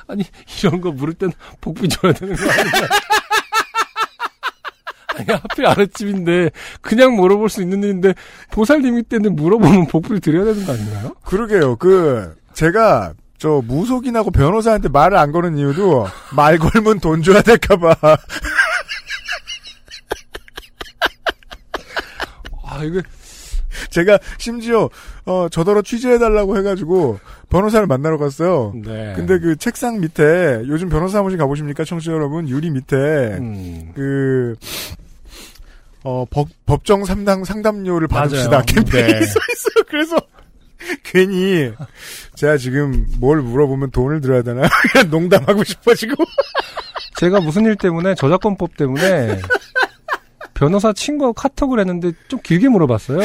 아니 0.06 0.24
이런 0.60 0.80
거 0.80 0.90
물을 0.90 1.14
땐 1.14 1.32
복비 1.60 1.88
줘야 1.88 2.12
되는 2.12 2.36
거 2.36 2.42
아니야? 2.42 2.88
아니 5.16 5.26
하필 5.32 5.66
아랫집인데 5.66 6.50
그냥 6.80 7.16
물어볼 7.16 7.48
수 7.48 7.62
있는 7.62 7.82
일인데 7.82 8.14
보살님이 8.52 9.02
때는 9.04 9.34
물어보면 9.36 9.86
복비를 9.88 10.20
드려야 10.20 10.44
되는 10.44 10.64
거 10.64 10.72
아닌가요? 10.72 11.14
그러게요. 11.24 11.76
그 11.76 12.36
제가 12.54 13.14
저 13.38 13.62
무속인하고 13.64 14.30
변호사한테 14.30 14.88
말을 14.88 15.16
안 15.16 15.32
거는 15.32 15.56
이유도 15.58 16.06
말 16.34 16.58
걸면 16.58 17.00
돈 17.00 17.22
줘야 17.22 17.40
될까봐. 17.42 17.96
아 22.64 22.84
이거 22.84 23.00
제가 23.98 24.18
심지어 24.38 24.88
어 25.26 25.48
저더러 25.50 25.82
취재해달라고 25.82 26.56
해가지고 26.58 27.18
변호사를 27.50 27.86
만나러 27.86 28.16
갔어요. 28.18 28.72
네. 28.76 29.12
근데 29.16 29.38
그 29.38 29.56
책상 29.56 30.00
밑에 30.00 30.62
요즘 30.68 30.88
변호사 30.88 31.18
사무실 31.18 31.38
가보십니까, 31.38 31.84
청취자 31.84 32.12
여러분? 32.12 32.48
유리 32.48 32.70
밑에 32.70 32.96
음. 32.96 33.92
그 33.94 34.54
어, 36.04 36.24
법, 36.30 36.48
법정 36.64 37.04
상담, 37.04 37.44
상담료를. 37.44 38.08
받읍시다. 38.08 38.62
캠페인이 38.62 39.12
네. 39.12 39.20
써 39.26 39.38
있어요. 39.52 39.84
그래서, 39.88 40.16
괜히, 41.02 41.72
제가 42.34 42.56
지금 42.56 43.06
뭘 43.18 43.42
물어보면 43.42 43.90
돈을 43.90 44.20
들어야 44.20 44.42
되나? 44.42 44.62
그냥 44.92 45.10
농담하고 45.10 45.64
싶어지고. 45.64 46.24
제가 47.16 47.40
무슨 47.40 47.64
일 47.64 47.74
때문에 47.74 48.14
저작권법 48.14 48.76
때문에 48.76 49.40
변호사 50.54 50.92
친구하고 50.92 51.32
카톡을 51.34 51.80
했는데 51.80 52.12
좀 52.28 52.40
길게 52.42 52.68
물어봤어요. 52.68 53.18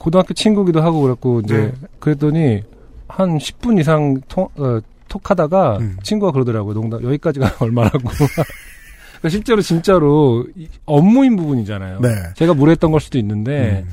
고등학교 0.00 0.32
친구기도 0.32 0.80
하고 0.80 1.02
그랬고 1.02 1.40
이제 1.40 1.56
네. 1.56 1.72
그랬더니 1.98 2.62
한 3.06 3.36
10분 3.36 3.78
이상 3.78 4.18
통, 4.28 4.48
어, 4.56 4.80
톡하다가 5.08 5.76
음. 5.78 5.98
친구가 6.02 6.32
그러더라고요. 6.32 6.72
농담 6.74 7.04
여기까지가 7.04 7.56
얼마라고. 7.60 7.98
그러니까 8.08 9.28
실제로 9.28 9.60
진짜로 9.60 10.46
이- 10.56 10.68
업무인 10.86 11.36
부분이잖아요. 11.36 12.00
네. 12.00 12.08
제가 12.36 12.54
물어했던 12.54 12.90
걸 12.92 13.00
수도 13.00 13.18
있는데 13.18 13.84
음. 13.86 13.90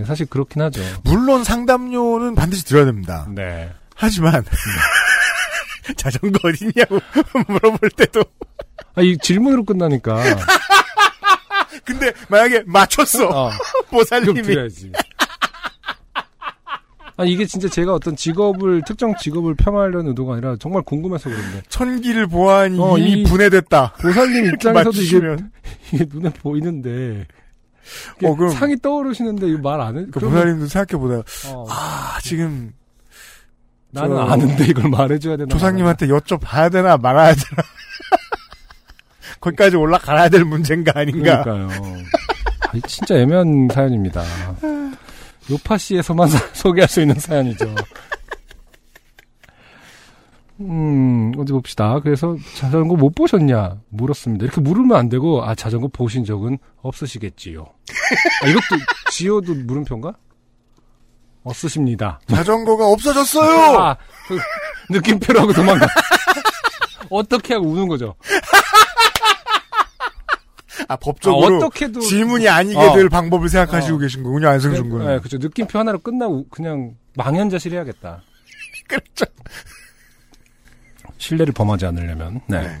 예, 0.00 0.04
사실 0.04 0.26
그렇긴 0.26 0.62
하죠. 0.62 0.80
물론 1.04 1.44
상담료는 1.44 2.34
반드시 2.34 2.64
들어야 2.64 2.84
됩니다. 2.84 3.28
네. 3.32 3.70
하지만, 3.94 4.42
자전거 5.96 6.48
어딨냐고 6.48 6.98
물어볼 7.46 7.90
때도. 7.90 8.24
아, 8.96 9.02
이 9.02 9.16
질문으로 9.18 9.62
끝나니까. 9.64 10.16
근데 11.84 12.12
만약에 12.28 12.64
맞췄어. 12.66 13.28
어. 13.28 13.50
보살님이. 13.90 14.42
아 17.18 17.24
이게 17.24 17.46
진짜 17.46 17.68
제가 17.68 17.94
어떤 17.94 18.14
직업을 18.14 18.82
특정 18.86 19.14
직업을 19.16 19.54
폄하하려는 19.54 20.08
의도가 20.08 20.34
아니라 20.34 20.56
정말 20.60 20.82
궁금해서 20.82 21.30
그런데 21.30 21.62
천기를 21.68 22.26
보아하니 22.26 22.78
어, 22.78 22.98
이미 22.98 23.22
이- 23.22 23.24
분해됐다. 23.24 23.94
보살님 24.00 24.46
입장에서도 24.52 25.00
이게. 25.00 25.36
이게 25.92 26.04
눈에 26.12 26.28
보이는데 26.30 27.26
어, 28.24 28.34
그럼- 28.36 28.52
상이 28.52 28.76
떠오르시는데 28.82 29.48
이거 29.48 29.58
말 29.60 29.80
안 29.80 29.96
해? 29.96 30.04
그 30.04 30.10
그러면 30.12 30.34
보살님도 30.34 30.66
생각해보다, 30.66 31.22
어, 31.54 31.66
아, 31.70 32.18
지금 32.22 32.72
나는 33.92 34.10
저- 34.16 34.22
아는데 34.22 34.64
이걸 34.66 34.90
말해줘야 34.90 35.36
되나? 35.38 35.48
조상님한테 35.48 36.08
여쭤봐야 36.08 36.70
되나 36.70 36.96
말아야 36.98 37.32
되나. 37.34 37.62
거기까지 39.40 39.76
올라가야 39.76 40.28
될 40.28 40.44
문제인가 40.44 40.92
아닌가. 40.96 41.42
그러니까요. 41.44 41.68
아, 42.68 42.72
진짜 42.88 43.14
애매한 43.16 43.68
사연입니다. 43.72 44.22
요파 45.50 45.78
씨에서만 45.78 46.28
사- 46.28 46.38
소개할 46.54 46.88
수 46.88 47.00
있는 47.00 47.14
사연이죠. 47.18 47.74
음, 50.60 51.32
어디 51.38 51.52
봅시다. 51.52 52.00
그래서 52.00 52.34
자전거 52.56 52.96
못 52.96 53.14
보셨냐? 53.14 53.76
물었습니다. 53.90 54.44
이렇게 54.44 54.60
물으면 54.62 54.96
안 54.96 55.08
되고, 55.10 55.44
아, 55.44 55.54
자전거 55.54 55.88
보신 55.88 56.24
적은 56.24 56.58
없으시겠지요. 56.80 57.62
아, 58.42 58.48
이것도, 58.48 58.82
지어도 59.10 59.54
물음표인가? 59.54 60.14
없으십니다. 61.44 62.18
자전거가 62.26 62.86
없어졌어요! 62.88 63.78
아, 63.78 63.96
그, 64.26 64.38
느낌표로 64.90 65.40
하고 65.40 65.52
도망가. 65.52 65.86
어떻게 67.10 67.54
하고 67.54 67.68
우는 67.68 67.86
거죠. 67.86 68.14
아, 70.88 70.94
아, 70.94 70.96
법적으로 70.96 71.56
어떻게도. 71.58 72.00
질문이 72.00 72.48
아니게 72.48 72.78
어. 72.78 72.94
될 72.94 73.08
방법을 73.08 73.48
생각하시고 73.48 73.96
어. 73.96 73.98
계신 73.98 74.22
거군요, 74.22 74.48
안승준 74.48 74.88
군은. 74.90 75.06
네, 75.06 75.18
그렇죠. 75.18 75.38
느낌표 75.38 75.78
하나로 75.78 75.98
끝나고 76.00 76.46
그냥 76.48 76.92
망연자실 77.16 77.72
해야겠다. 77.72 78.22
그렇죠. 78.88 79.24
신뢰를 81.18 81.52
범하지 81.54 81.86
않으려면. 81.86 82.40
네. 82.46 82.60
네. 82.60 82.78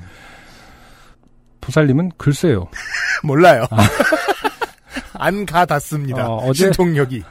부살님은 1.60 2.12
글쎄요. 2.16 2.68
몰라요. 3.24 3.66
안 5.18 5.46
가 5.46 5.64
닿습니다. 5.64 6.22
아. 6.22 6.26
어, 6.28 6.36
어제- 6.48 6.64
신통력이. 6.64 7.22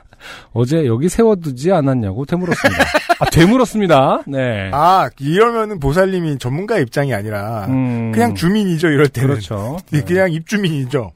어제 0.54 0.86
여기 0.86 1.10
세워두지 1.10 1.72
않았냐고 1.72 2.26
되물었습니다. 2.26 2.84
아, 3.20 3.26
되물었습니다. 3.30 4.24
네. 4.28 4.70
아, 4.74 5.10
이러면은 5.20 5.80
보살님이 5.80 6.38
전문가 6.38 6.78
입장이 6.80 7.14
아니라, 7.14 7.66
음, 7.68 8.12
그냥 8.12 8.36
주민이죠, 8.36 8.88
이럴 8.90 9.08
때는. 9.08 9.30
그렇죠. 9.30 9.78
예, 9.94 10.00
네. 10.00 10.04
그냥 10.04 10.32
입주민이죠. 10.32 11.12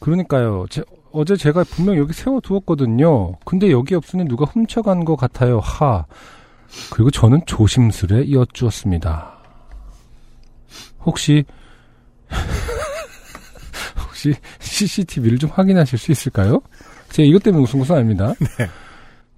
그러니까요. 0.00 0.66
제- 0.70 0.82
어제 1.12 1.34
제가 1.36 1.64
분명 1.64 1.96
여기 1.96 2.12
세워두었거든요. 2.12 3.36
근데 3.44 3.70
여기 3.70 3.94
없으니 3.94 4.24
누가 4.24 4.44
훔쳐간 4.44 5.04
것 5.04 5.16
같아요. 5.16 5.60
하. 5.60 6.04
그리고 6.90 7.10
저는 7.10 7.40
조심스레 7.46 8.24
이어주었습니다. 8.24 9.32
혹시 11.04 11.44
혹시 14.08 14.34
CCTV를 14.58 15.38
좀 15.38 15.50
확인하실 15.52 15.98
수 15.98 16.12
있을까요? 16.12 16.60
제가 17.16 17.26
이것 17.26 17.42
때문에 17.42 17.62
웃은 17.62 17.78
것은 17.78 17.96
아닙니다. 17.96 18.34
네. 18.58 18.68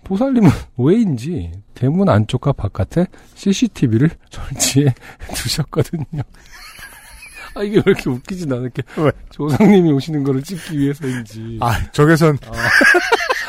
보살님은 0.02 0.50
왜인지 0.78 1.52
대문 1.74 2.08
안쪽과 2.08 2.52
바깥에 2.52 3.06
CCTV를 3.34 4.10
설치해 4.30 4.92
두셨거든요. 5.32 6.04
아 7.54 7.62
이게 7.62 7.76
왜 7.76 7.82
이렇게 7.86 8.10
웃기지 8.10 8.46
나는 8.46 8.64
이렇게 8.64 8.82
왜? 8.96 9.12
조상님이 9.30 9.92
오시는 9.92 10.24
거를 10.24 10.42
찍기 10.42 10.76
위해서인지. 10.76 11.58
아, 11.60 11.80
적외선, 11.92 12.36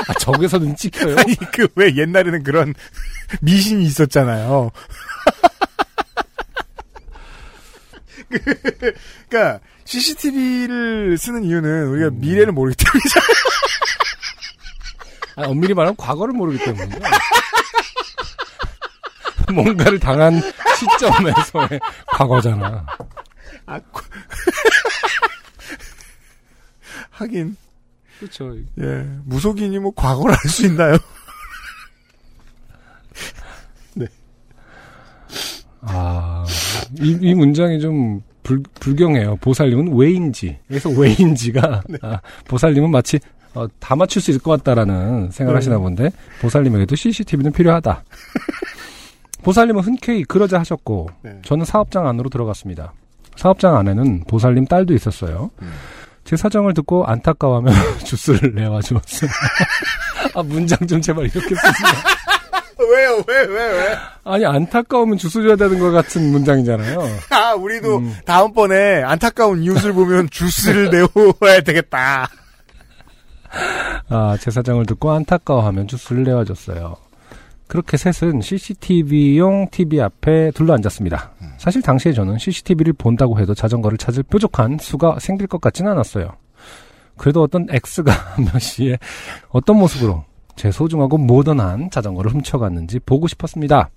아, 0.07 0.13
적에서는 0.19 0.75
찍혀요? 0.75 1.15
아니, 1.17 1.36
그, 1.36 1.67
왜 1.75 1.95
옛날에는 1.95 2.43
그런 2.43 2.74
미신이 3.41 3.83
있었잖아요. 3.86 4.71
그, 8.29 8.39
그니까, 9.27 9.59
CCTV를 9.86 11.17
쓰는 11.17 11.43
이유는 11.43 11.88
우리가 11.88 12.07
음. 12.09 12.19
미래를 12.19 12.53
모르기 12.53 12.77
때문이죠. 12.83 13.19
아, 13.19 13.24
엄밀히 15.48 15.74
말하면 15.74 15.96
과거를 15.98 16.34
모르기 16.34 16.63
때문이죠. 16.63 17.00
뭔가를 19.53 20.00
당한 20.00 20.39
시점에서의 20.77 21.79
과거잖아. 22.08 22.86
아, 23.65 23.79
고- 23.91 24.01
하긴, 27.12 27.58
그렇죠. 28.19 28.55
예, 28.79 29.08
무속인이 29.25 29.79
뭐 29.79 29.91
과거를 29.96 30.36
알 30.36 30.50
수 30.50 30.65
있나요? 30.67 30.98
아, 35.81 36.46
이, 37.01 37.17
이 37.22 37.34
문장이 37.34 37.79
좀 37.79 38.22
불, 38.43 38.62
불경해요. 38.79 39.38
보살님은 39.38 39.96
왜인지. 39.96 40.58
그래서 40.67 40.89
왜인지가, 40.89 41.84
아, 42.01 42.19
보살님은 42.48 42.91
마치, 42.91 43.19
어, 43.56 43.68
다 43.79 43.96
맞출 43.96 44.22
수 44.22 44.32
있을 44.32 44.41
것 44.41 44.51
같다라는 44.51 45.32
생각을 45.32 45.53
네. 45.53 45.58
하시나 45.58 45.79
본데, 45.79 46.12
보살님에게도 46.41 46.96
CCTV는 46.96 47.51
필요하다. 47.51 48.03
보살님은 49.44 49.82
흔쾌히 49.84 50.24
그러자 50.24 50.60
하셨고, 50.60 51.10
네. 51.24 51.39
저는 51.44 51.65
사업장 51.65 52.08
안으로 52.08 52.29
들어갔습니다. 52.29 52.94
사업장 53.36 53.77
안에는 53.77 54.25
보살님 54.25 54.65
딸도 54.65 54.94
있었어요. 54.94 55.50
음. 55.62 55.72
제 56.25 56.36
사정을 56.36 56.74
듣고 56.74 57.06
안타까워하며 57.06 57.72
주스를 58.06 58.53
내와 58.53 58.82
주었어요. 58.82 59.29
아, 60.36 60.44
문장 60.44 60.77
좀 60.88 61.01
제발 61.01 61.24
이렇게 61.25 61.39
쓰세요. 61.41 62.20
왜요, 62.79 63.24
왜, 63.27 63.46
왜, 63.46 63.72
왜? 63.72 63.98
아니, 64.24 64.46
안타까우면 64.46 65.18
주스 65.18 65.41
줘야 65.41 65.56
되는 65.56 65.79
것 65.79 65.91
같은 65.91 66.32
문장이잖아요. 66.32 67.00
아, 67.29 67.53
우리도 67.53 67.98
음. 67.98 68.15
다음번에 68.25 69.03
안타까운 69.03 69.63
이웃을 69.63 69.94
보면 69.94 70.29
주스를 70.29 70.89
내어야 70.89 71.62
되겠다. 71.62 72.29
아, 74.10 74.38
제 74.39 74.51
사정을 74.51 74.86
듣고 74.86 75.12
안타까워하며 75.12 75.88
주스를 75.88 76.24
내어줬어요. 76.24 76.96
그렇게 77.68 77.98
셋은 77.98 78.41
CCTV용 78.41 79.68
TV 79.70 80.01
앞에 80.01 80.51
둘러앉았습니다. 80.51 81.34
사실 81.60 81.84
당시에 81.84 82.13
저는 82.13 82.39
CCTV를 82.39 82.94
본다고 82.94 83.39
해도 83.39 83.53
자전거를 83.53 83.98
찾을 84.00 84.24
뾰족한 84.24 84.79
수가 84.79 85.20
생길 85.20 85.46
것 85.46 85.62
같지는 85.62 85.91
않았어요. 85.91 86.32
그래도 87.15 87.44
어떤 87.44 87.68
X가 87.70 88.12
몇 88.51 88.60
시에 88.60 88.98
어떤 89.50 89.77
모습으로 89.77 90.24
제 90.56 90.72
소중하고 90.72 91.18
모던한 91.20 91.91
자전거를 91.91 92.32
훔쳐갔는지 92.32 93.00
보고 93.00 93.27
싶었습니다. 93.27 93.89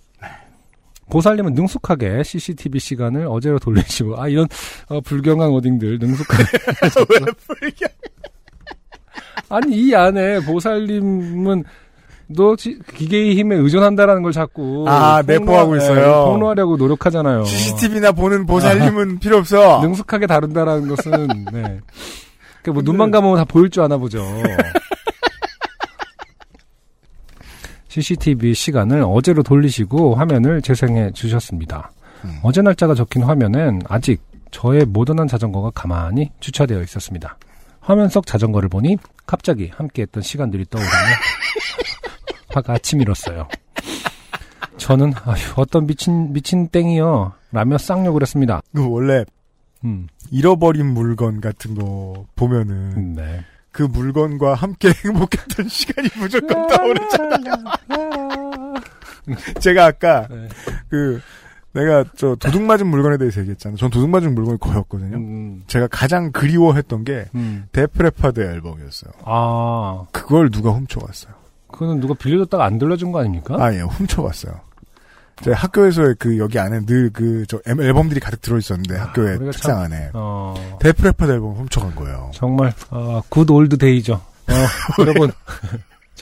보살님은 1.08 1.54
능숙하게 1.54 2.22
CCTV 2.22 2.78
시간을 2.78 3.26
어제로 3.26 3.58
돌리시고 3.58 4.20
아 4.20 4.28
이런 4.28 4.46
어, 4.88 5.00
불경한 5.00 5.50
오딩들 5.50 5.98
능숙하게 5.98 6.44
왜 7.10 7.32
불경? 7.46 7.88
아니 9.48 9.76
이 9.76 9.94
안에 9.94 10.40
보살님은 10.40 11.64
너 12.28 12.56
지- 12.56 12.78
기계의 12.94 13.36
힘에 13.36 13.56
의존한다라는 13.56 14.22
걸 14.22 14.32
자꾸 14.32 14.84
아, 14.88 15.22
내포하고 15.26 15.76
있어요. 15.76 15.94
네, 15.96 16.30
폭로하려고 16.32 16.76
노력하잖아요. 16.76 17.44
CCTV나 17.44 18.12
보는 18.12 18.46
보살님은 18.46 19.18
필요 19.18 19.36
없어. 19.38 19.80
능숙하게 19.84 20.26
다룬다라는 20.26 20.88
것은 20.88 21.26
네. 21.52 21.80
그뭐 22.62 22.80
눈만 22.82 23.10
감으면 23.10 23.36
다 23.36 23.44
보일 23.44 23.68
줄 23.70 23.82
아나 23.82 23.98
보죠. 23.98 24.24
CCTV 27.88 28.54
시간을 28.54 29.04
어제로 29.06 29.42
돌리시고 29.42 30.14
화면을 30.14 30.62
재생해 30.62 31.10
주셨습니다. 31.12 31.90
음. 32.24 32.38
어제 32.42 32.62
날짜가 32.62 32.94
적힌 32.94 33.22
화면엔 33.22 33.82
아직 33.88 34.22
저의 34.50 34.86
모던한 34.86 35.26
자전거가 35.28 35.70
가만히 35.74 36.30
주차되어 36.40 36.80
있었습니다. 36.82 37.36
화면 37.82 38.08
속 38.08 38.26
자전거를 38.26 38.68
보니 38.68 38.96
갑자기 39.26 39.70
함께했던 39.74 40.22
시간들이 40.22 40.64
떠오르며 40.70 40.90
화가 42.48 42.78
치밀었어요. 42.78 43.48
저는 44.76 45.12
아휴, 45.24 45.36
어떤 45.56 45.86
미친 45.86 46.32
미친 46.32 46.68
땡이요 46.68 47.32
라며 47.50 47.78
쌍욕을 47.78 48.22
했습니다. 48.22 48.62
그 48.74 48.88
원래 48.88 49.24
음, 49.84 50.06
잃어버린 50.30 50.86
물건 50.86 51.40
같은 51.40 51.74
거 51.74 52.26
보면은 52.36 53.14
네. 53.14 53.44
그 53.72 53.82
물건과 53.82 54.54
함께 54.54 54.92
행복했던 55.04 55.68
시간이 55.68 56.08
무조건 56.16 56.66
떠오르잖아요. 56.68 57.64
제가 59.60 59.86
아까 59.86 60.28
네. 60.28 60.48
그 60.88 61.20
내가 61.72 62.04
저 62.16 62.34
도둑 62.36 62.62
맞은 62.62 62.86
물건에 62.86 63.16
대해서 63.16 63.40
얘기했잖아요. 63.40 63.76
전 63.78 63.90
도둑 63.90 64.10
맞은 64.10 64.34
물건이 64.34 64.58
거의 64.58 64.76
없거든요. 64.76 65.16
음, 65.16 65.62
제가 65.66 65.88
가장 65.90 66.30
그리워했던 66.32 67.04
게 67.04 67.26
음. 67.34 67.64
데프레파드 67.72 68.40
앨범이었어요. 68.40 69.12
아, 69.24 70.04
그걸 70.12 70.50
누가 70.50 70.70
훔쳐갔어요. 70.70 71.32
그거는 71.70 72.00
누가 72.00 72.12
빌려줬다가 72.14 72.64
안 72.66 72.78
돌려준 72.78 73.10
거 73.12 73.20
아닙니까? 73.20 73.56
아, 73.58 73.72
예, 73.74 73.80
훔쳐갔어요. 73.80 74.52
제 75.42 75.50
학교에서 75.52 76.14
그 76.18 76.38
여기 76.38 76.58
안에 76.58 76.84
늘 76.84 77.10
그 77.10 77.46
저 77.48 77.58
앨범들이 77.66 78.20
가득 78.20 78.42
들어 78.42 78.58
있었는데 78.58 78.94
학교의 78.96 79.36
우리가 79.38 79.52
책상 79.52 79.76
참- 79.76 79.84
안에 79.84 80.10
어, 80.12 80.76
Def 80.80 80.96
Leppard 80.96 81.32
앨범 81.32 81.54
훔쳐간 81.54 81.94
거예요. 81.94 82.30
정말 82.34 82.74
어, 82.90 83.22
good 83.30 83.50
old 83.50 83.78
day죠. 83.78 84.12
어, 84.14 84.54
여러분, 85.00 85.32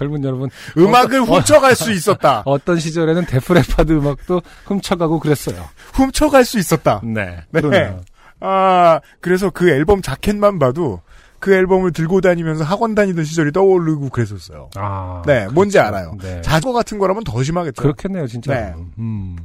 젊은 0.00 0.25
여러분, 0.25 0.49
음악을 0.78 1.21
어, 1.21 1.25
훔쳐갈 1.25 1.75
수 1.76 1.92
있었다. 1.92 2.42
어떤 2.47 2.78
시절에는 2.78 3.26
Def 3.27 3.46
Leppard 3.46 3.93
음악도 3.92 4.40
훔쳐가고 4.64 5.21
그랬어요. 5.21 5.62
훔쳐갈 5.92 6.47
수 6.47 6.59
있었다. 6.59 7.02
네. 7.04 7.42
네. 7.50 7.61
그러네요. 7.61 8.00
아, 8.40 9.00
그래서 9.21 9.50
그 9.50 9.69
앨범 9.69 10.00
자켓만 10.00 10.59
봐도 10.59 11.02
그 11.38 11.52
앨범을 11.54 11.92
들고 11.92 12.23
다니면서 12.23 12.64
학원 12.64 12.95
다니던 12.95 13.25
시절이 13.25 13.52
떠오르고 13.52 14.09
그랬었어요. 14.09 14.71
아, 14.76 15.23
네, 15.26 15.47
뭔지 15.49 15.76
그렇죠. 15.76 15.88
알아요. 15.95 16.16
네. 16.19 16.40
자전거 16.40 16.73
같은 16.78 16.99
거라면 16.99 17.25
더 17.25 17.43
심하겠죠. 17.43 17.82
그렇겠네요, 17.82 18.26
진짜. 18.26 18.54
네. 18.54 18.75
음. 18.99 19.36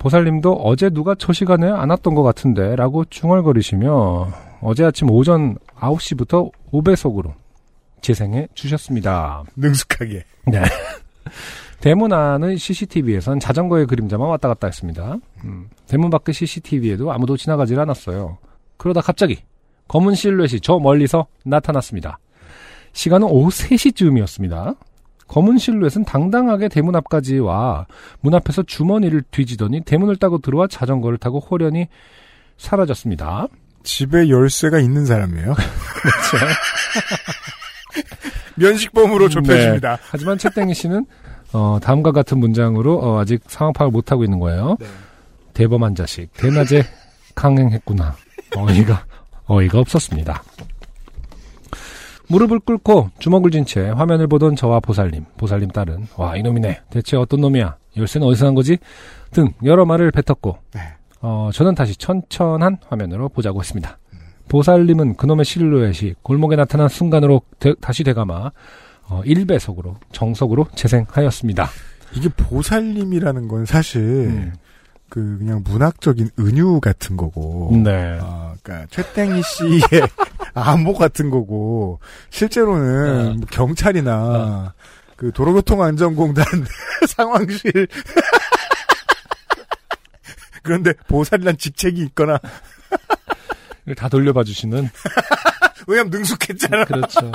보살님도 0.00 0.52
어제 0.54 0.90
누가 0.90 1.14
저 1.16 1.32
시간에 1.32 1.70
안 1.70 1.90
왔던 1.90 2.16
것 2.16 2.24
같은데 2.24 2.74
라고 2.74 3.04
중얼거리시며 3.04 4.32
어제 4.60 4.84
아침 4.84 5.08
오전 5.10 5.56
9시부터 5.78 6.50
5배속으로 6.72 7.34
재생해 8.02 8.48
주셨습니다. 8.54 9.44
능숙하게. 9.56 10.24
네. 10.48 10.62
대문 11.80 12.12
안의 12.12 12.58
CCTV에선 12.58 13.40
자전거의 13.40 13.86
그림자만 13.86 14.28
왔다 14.28 14.48
갔다 14.48 14.66
했습니다. 14.68 15.16
음, 15.44 15.68
대문 15.88 16.10
밖의 16.10 16.32
CCTV에도 16.34 17.12
아무도 17.12 17.36
지나가질 17.36 17.80
않았어요. 17.80 18.38
그러다 18.76 19.00
갑자기 19.00 19.38
검은 19.88 20.14
실루엣이 20.14 20.60
저 20.60 20.78
멀리서 20.78 21.26
나타났습니다. 21.44 22.18
시간은 22.92 23.26
오후 23.28 23.48
3시쯤이었습니다. 23.50 24.76
검은 25.28 25.58
실루엣은 25.58 26.04
당당하게 26.04 26.68
대문 26.68 26.94
앞까지 26.96 27.38
와 27.38 27.86
문 28.20 28.34
앞에서 28.34 28.62
주머니를 28.64 29.22
뒤지더니 29.30 29.80
대문을 29.80 30.16
따고 30.16 30.38
들어와 30.38 30.66
자전거를 30.66 31.18
타고 31.18 31.40
호련히 31.40 31.88
사라졌습니다. 32.58 33.48
집에 33.82 34.28
열쇠가 34.28 34.78
있는 34.78 35.04
사람이에요. 35.06 35.54
그렇죠. 35.56 36.46
면식범으로 38.56 39.28
좁혀집니다. 39.28 39.98
하지만 40.02 40.38
채땡이 40.38 40.74
씨는 40.74 41.06
어, 41.52 41.78
다음과 41.82 42.12
같은 42.12 42.38
문장으로 42.38 42.98
어, 42.98 43.20
아직 43.20 43.42
상황 43.46 43.72
파악을 43.72 43.90
못하고 43.92 44.24
있는 44.24 44.38
거예요. 44.38 44.76
네. 44.80 44.86
대범한 45.54 45.94
자식, 45.94 46.32
대낮에 46.34 46.84
강행했구나. 47.34 48.14
어이가, 48.56 49.04
어이가 49.46 49.78
없었습니다. 49.80 50.42
무릎을 52.28 52.60
꿇고 52.60 53.10
주먹을 53.18 53.50
쥔 53.50 53.66
채 53.66 53.88
화면을 53.90 54.26
보던 54.26 54.56
저와 54.56 54.80
보살님, 54.80 55.26
보살님 55.36 55.70
딸은 55.70 56.08
와 56.16 56.36
이놈이네. 56.36 56.80
대체 56.90 57.16
어떤 57.18 57.40
놈이야? 57.42 57.76
열쇠는 57.96 58.26
어디서 58.26 58.46
난 58.46 58.54
거지? 58.54 58.78
등 59.30 59.52
여러 59.64 59.84
말을 59.84 60.10
뱉었고 60.12 60.56
네. 60.74 60.80
어, 61.20 61.50
저는 61.52 61.74
다시 61.74 61.94
천천한 61.96 62.78
화면으로 62.88 63.28
보자고 63.28 63.60
했습니다. 63.60 63.98
보살님은 64.52 65.16
그놈의 65.16 65.46
실루엣이 65.46 66.14
골목에 66.20 66.56
나타난 66.56 66.86
순간으로 66.90 67.40
되- 67.58 67.72
다시 67.80 68.04
되감아 68.04 68.52
어, 69.04 69.22
1배속으로 69.24 69.96
정석으로 70.12 70.66
재생하였습니다. 70.74 71.70
이게 72.12 72.28
보살님이라는 72.28 73.48
건 73.48 73.64
사실 73.64 74.02
음. 74.02 74.52
그 75.08 75.38
그냥 75.38 75.62
문학적인 75.64 76.28
은유 76.38 76.80
같은 76.80 77.16
거고. 77.16 77.70
네. 77.82 78.18
아, 78.20 78.54
그러니까 78.62 78.86
최땡이 78.90 79.40
씨의 79.42 79.80
암호 80.52 80.92
같은 80.92 81.30
거고 81.30 81.98
실제로는 82.28 83.28
어. 83.28 83.32
뭐 83.32 83.46
경찰이나 83.50 84.74
그 85.16 85.32
도로교통안전공단 85.32 86.44
상황실 87.08 87.88
그런데 90.62 90.92
보살이란 91.08 91.56
직책이 91.56 92.02
있거나 92.02 92.38
다 93.96 94.08
돌려봐 94.08 94.44
주시는 94.44 94.88
왜냐면 95.86 96.10
능숙했잖아. 96.10 96.84
그렇죠. 96.84 97.32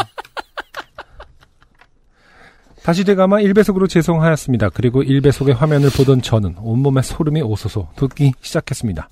다시 2.84 3.04
되감아 3.04 3.38
1배속으로 3.38 3.90
재송하였습니다. 3.90 4.70
그리고 4.70 5.04
1배속의 5.04 5.54
화면을 5.54 5.90
보던 5.90 6.22
저는 6.22 6.56
온몸에 6.60 7.02
소름이 7.02 7.42
오소소 7.42 7.90
돋기 7.98 8.34
시작했습니다. 8.42 9.10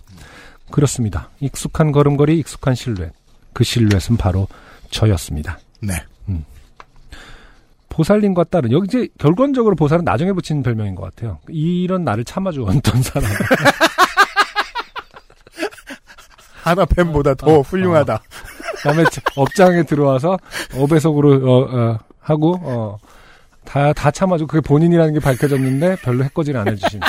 그렇습니다. 0.72 1.30
익숙한 1.42 1.92
걸음걸이, 1.92 2.40
익숙한 2.40 2.74
실루엣. 2.74 3.12
그 3.54 3.64
실루엣은 3.64 4.18
바로 4.18 4.48
저였습니다. 4.92 5.60
네. 5.82 5.94
보살님과 7.96 8.44
딸은 8.46 8.72
여기 8.74 8.88
이제 8.88 9.08
결론적으로 9.18 9.76
보살은 9.76 10.04
나중에 10.04 10.34
붙인 10.34 10.62
별명인 10.62 10.96
것 10.96 11.04
같아요. 11.04 11.40
이런 11.48 12.04
나를 12.04 12.26
참아주었던 12.26 13.02
사람. 13.02 13.32
하나 16.66 16.84
팬보다 16.84 17.36
더 17.36 17.60
어, 17.60 17.62
훌륭하다. 17.62 18.24
그다음에 18.78 19.04
업장에 19.36 19.84
들어와서 19.84 20.36
5배속으로 20.72 21.48
어, 21.48 21.78
어, 21.78 22.00
하고 22.20 22.60
어, 22.64 22.98
다, 23.64 23.94
다 23.94 24.10
참아주고 24.10 24.48
그게 24.48 24.62
본인이라는 24.62 25.14
게 25.14 25.20
밝혀졌는데 25.20 25.98
별로 25.98 26.24
해코지를 26.24 26.60
안 26.60 26.68
해주신 26.68 27.02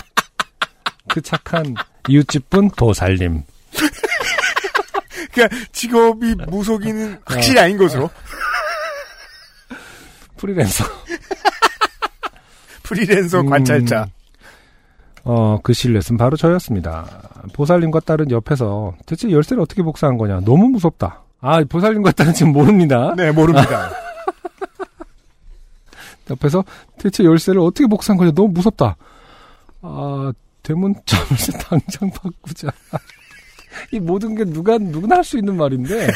그 1.09 1.23
착한 1.23 1.75
이웃집분 2.07 2.73
보살님. 2.77 3.45
그러니까 5.33 5.57
직업이 5.73 6.35
무속인은 6.35 7.21
확실히 7.25 7.59
아닌 7.59 7.79
것으로 7.79 8.11
프리랜서. 10.37 10.85
프리랜서 12.83 13.41
음, 13.41 13.49
관찰자. 13.49 14.07
어, 15.29 15.59
그 15.61 15.73
실렛은 15.73 16.17
바로 16.17 16.37
저였습니다. 16.37 17.05
보살님과 17.53 17.99
딸은 18.01 18.31
옆에서 18.31 18.95
대체 19.07 19.29
열쇠를 19.29 19.61
어떻게 19.61 19.83
복사한 19.83 20.19
거냐. 20.19 20.41
너무 20.45 20.69
무섭다. 20.69 21.23
아, 21.41 21.63
보살님과 21.65 22.13
딸은 22.13 22.33
지금 22.33 22.53
모릅니다. 22.53 23.13
네 23.17 23.33
모릅니다. 23.33 23.91
옆에서 26.31 26.65
대체 26.99 27.25
열쇠를 27.25 27.61
어떻게 27.61 27.87
복사한 27.89 28.17
거냐. 28.19 28.31
너무 28.33 28.49
무섭다. 28.53 28.97
아, 29.83 30.33
대문 30.63 30.95
자물쇠 31.05 31.53
당장 31.59 32.09
바꾸자. 32.11 32.69
이 33.93 33.99
모든 34.01 34.35
게 34.37 34.45
누가, 34.45 34.79
누구나 34.79 35.17
할 35.17 35.25
수 35.25 35.37
있는 35.39 35.57
말인데. 35.57 36.07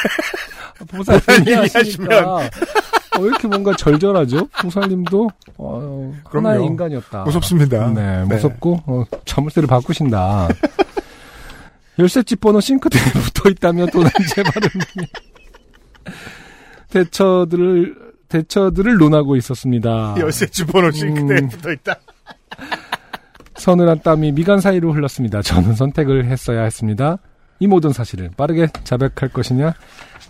보살님이 0.89 1.53
하시니까. 1.53 2.49
왜 3.21 3.29
이렇게 3.29 3.47
뭔가 3.49 3.75
절절하죠? 3.77 4.47
보살님도 4.63 5.29
어, 5.59 6.13
하나의. 6.25 6.65
인간이었다. 6.67 7.25
무섭습니다. 7.25 7.93
네, 7.93 8.25
무섭고 8.25 8.83
어, 8.87 9.05
자물쇠를 9.25 9.67
바꾸신다. 9.67 10.49
열쇠집 11.99 12.41
번호 12.41 12.61
싱크대에 12.61 13.03
붙어 13.25 13.51
있다며 13.51 13.87
도난 13.87 14.11
재발을 14.35 14.71
대처들을 16.91 18.11
대처들을 18.29 18.97
논하고 18.97 19.37
있었습니다. 19.37 20.15
열쇠집 20.19 20.69
번호 20.69 20.91
싱크대에 20.91 21.39
음. 21.41 21.49
붙어 21.49 21.73
있다. 21.73 21.97
서늘한 23.57 24.01
땀이 24.03 24.33
미간 24.33 24.61
사이로 24.61 24.93
흘렀습니다. 24.93 25.43
저는 25.43 25.75
선택을 25.75 26.25
했어야 26.27 26.63
했습니다. 26.63 27.19
이 27.61 27.67
모든 27.67 27.93
사실을 27.93 28.31
빠르게 28.37 28.69
자백할 28.85 29.29
것이냐, 29.33 29.75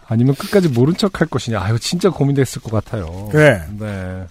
아니면 0.07 0.35
끝까지 0.35 0.69
모른 0.69 0.95
척할 0.97 1.29
것이냐. 1.29 1.61
아유, 1.63 1.79
진짜 1.79 2.11
고민됐을 2.11 2.61
것 2.63 2.71
같아요. 2.73 3.29
그래. 3.31 3.63
네. 3.79 4.27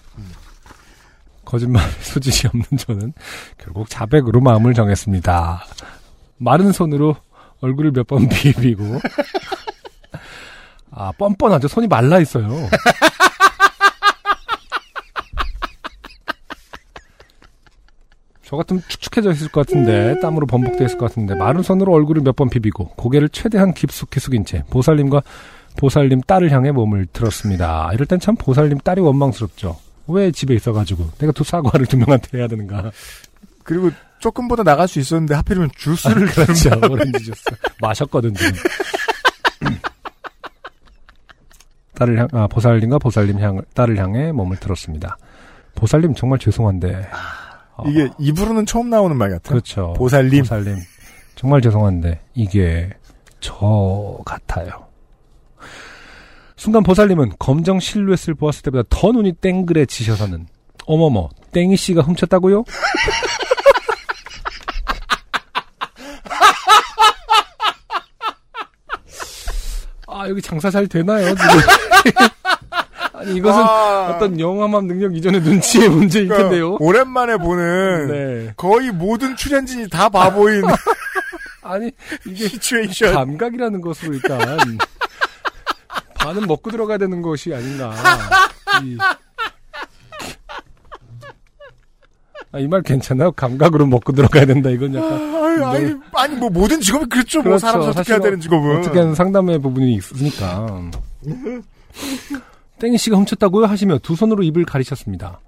거짓말 1.44 1.82
소질이 2.02 2.48
없는 2.48 2.64
저는 2.78 3.12
결국 3.58 3.88
자백으로 3.90 4.40
마음을 4.40 4.72
정했습니다. 4.74 5.64
마른 6.38 6.72
손으로 6.72 7.16
얼굴을 7.60 7.90
몇 7.92 8.06
번 8.06 8.28
비비고, 8.30 9.00
아, 10.92 11.12
뻔뻔하죠. 11.12 11.68
손이 11.68 11.86
말라 11.88 12.18
있어요. 12.20 12.48
저 18.50 18.56
같으면 18.56 18.82
축축해져 18.88 19.30
있을 19.30 19.48
것 19.48 19.64
같은데 19.64 20.18
땀으로 20.18 20.44
범벅돼 20.44 20.84
있을 20.84 20.98
것 20.98 21.06
같은데 21.08 21.36
마른 21.36 21.62
손으로 21.62 21.92
얼굴을 21.94 22.22
몇 22.22 22.34
번 22.34 22.50
비비고 22.50 22.94
고개를 22.96 23.28
최대한 23.28 23.72
깊숙이 23.72 24.18
숙인 24.18 24.44
채 24.44 24.64
보살님과 24.70 25.22
보살님 25.76 26.22
딸을 26.22 26.50
향해 26.50 26.72
몸을 26.72 27.06
들었습니다. 27.12 27.90
이럴 27.92 28.06
땐 28.06 28.18
참 28.18 28.34
보살님 28.34 28.78
딸이 28.78 29.00
원망스럽죠. 29.02 29.78
왜 30.08 30.32
집에 30.32 30.54
있어가지고 30.54 31.10
내가 31.18 31.30
두 31.32 31.44
사과를 31.44 31.86
두 31.86 31.96
명한테 31.96 32.38
해야 32.38 32.48
되는가? 32.48 32.90
그리고 33.62 33.90
조금보다 34.18 34.64
나갈 34.64 34.88
수 34.88 34.98
있었는데 34.98 35.34
하필이면 35.36 35.70
주스를 35.76 36.26
그렇죠. 36.26 36.54
준다. 36.54 36.88
오렌지 36.90 37.22
주스 37.24 37.44
마셨거든 37.80 38.34
지금. 38.34 38.52
딸을 41.94 42.18
향, 42.18 42.28
아, 42.32 42.46
보살님과 42.48 42.98
보살님 42.98 43.38
향, 43.40 43.60
딸을 43.74 43.96
향해 43.98 44.32
몸을 44.32 44.56
들었습니다. 44.56 45.16
보살님 45.76 46.14
정말 46.14 46.38
죄송한데. 46.40 46.94
어, 46.94 47.49
이게 47.86 48.08
입으로는 48.18 48.66
처음 48.66 48.90
나오는 48.90 49.16
말 49.16 49.30
같아요. 49.30 49.48
그렇죠. 49.50 49.92
보살님. 49.96 50.42
보살님. 50.42 50.76
정말 51.34 51.60
죄송한데 51.62 52.20
이게 52.34 52.90
저 53.40 54.18
같아요. 54.24 54.86
순간 56.56 56.82
보살님은 56.82 57.32
검정 57.38 57.80
실루엣을 57.80 58.34
보았을 58.34 58.62
때보다 58.64 58.86
더 58.90 59.12
눈이 59.12 59.32
땡그레 59.32 59.86
지셔서는 59.86 60.46
어머머 60.86 61.30
땡이 61.52 61.76
씨가 61.76 62.02
훔쳤다고요? 62.02 62.64
아 70.06 70.28
여기 70.28 70.42
장사 70.42 70.70
잘 70.70 70.86
되나요 70.86 71.34
지금? 71.34 71.48
아니 73.20 73.36
이것은 73.36 73.60
아, 73.62 74.12
어떤 74.14 74.40
영화만 74.40 74.86
능력 74.86 75.14
이전의 75.14 75.42
눈치의 75.42 75.90
문제일 75.90 76.26
그러니까 76.28 76.48
텐데요. 76.48 76.76
오랜만에 76.80 77.36
보는 77.36 78.08
네. 78.08 78.52
거의 78.56 78.90
모든 78.90 79.36
출연진이 79.36 79.88
다 79.90 80.08
바보인 80.08 80.62
아니 81.62 81.90
이게 82.26 82.48
시츄에이션. 82.48 83.12
감각이라는 83.12 83.80
것으로 83.82 84.14
일단 84.14 84.40
반은 86.14 86.46
먹고 86.46 86.70
들어가야 86.70 86.96
되는 86.98 87.20
것이 87.20 87.52
아닌가. 87.54 87.92
이, 88.84 88.96
아, 92.52 92.58
이 92.58 92.66
말 92.66 92.82
괜찮아요? 92.82 93.30
감각으로 93.32 93.86
먹고 93.86 94.12
들어가야 94.12 94.46
된다. 94.46 94.70
이건 94.70 94.94
약간. 94.94 95.12
아니, 95.12 95.62
아니, 95.64 95.94
아니, 96.14 96.36
뭐 96.36 96.48
모든 96.50 96.80
직업이 96.80 97.04
그렇죠. 97.06 97.38
뭐 97.40 97.44
그렇죠. 97.44 97.58
사람 97.60 97.82
선택해야 97.82 98.02
사실은 98.02 98.20
되는 98.22 98.40
직업은. 98.40 98.78
어떻게든 98.78 99.14
상담의 99.14 99.58
부분이 99.60 99.92
있으니까. 99.94 100.90
땡이 102.80 102.98
씨가 102.98 103.16
훔쳤다고요? 103.18 103.66
하시며 103.66 103.98
두 103.98 104.16
손으로 104.16 104.42
입을 104.42 104.64
가리셨습니다. 104.64 105.38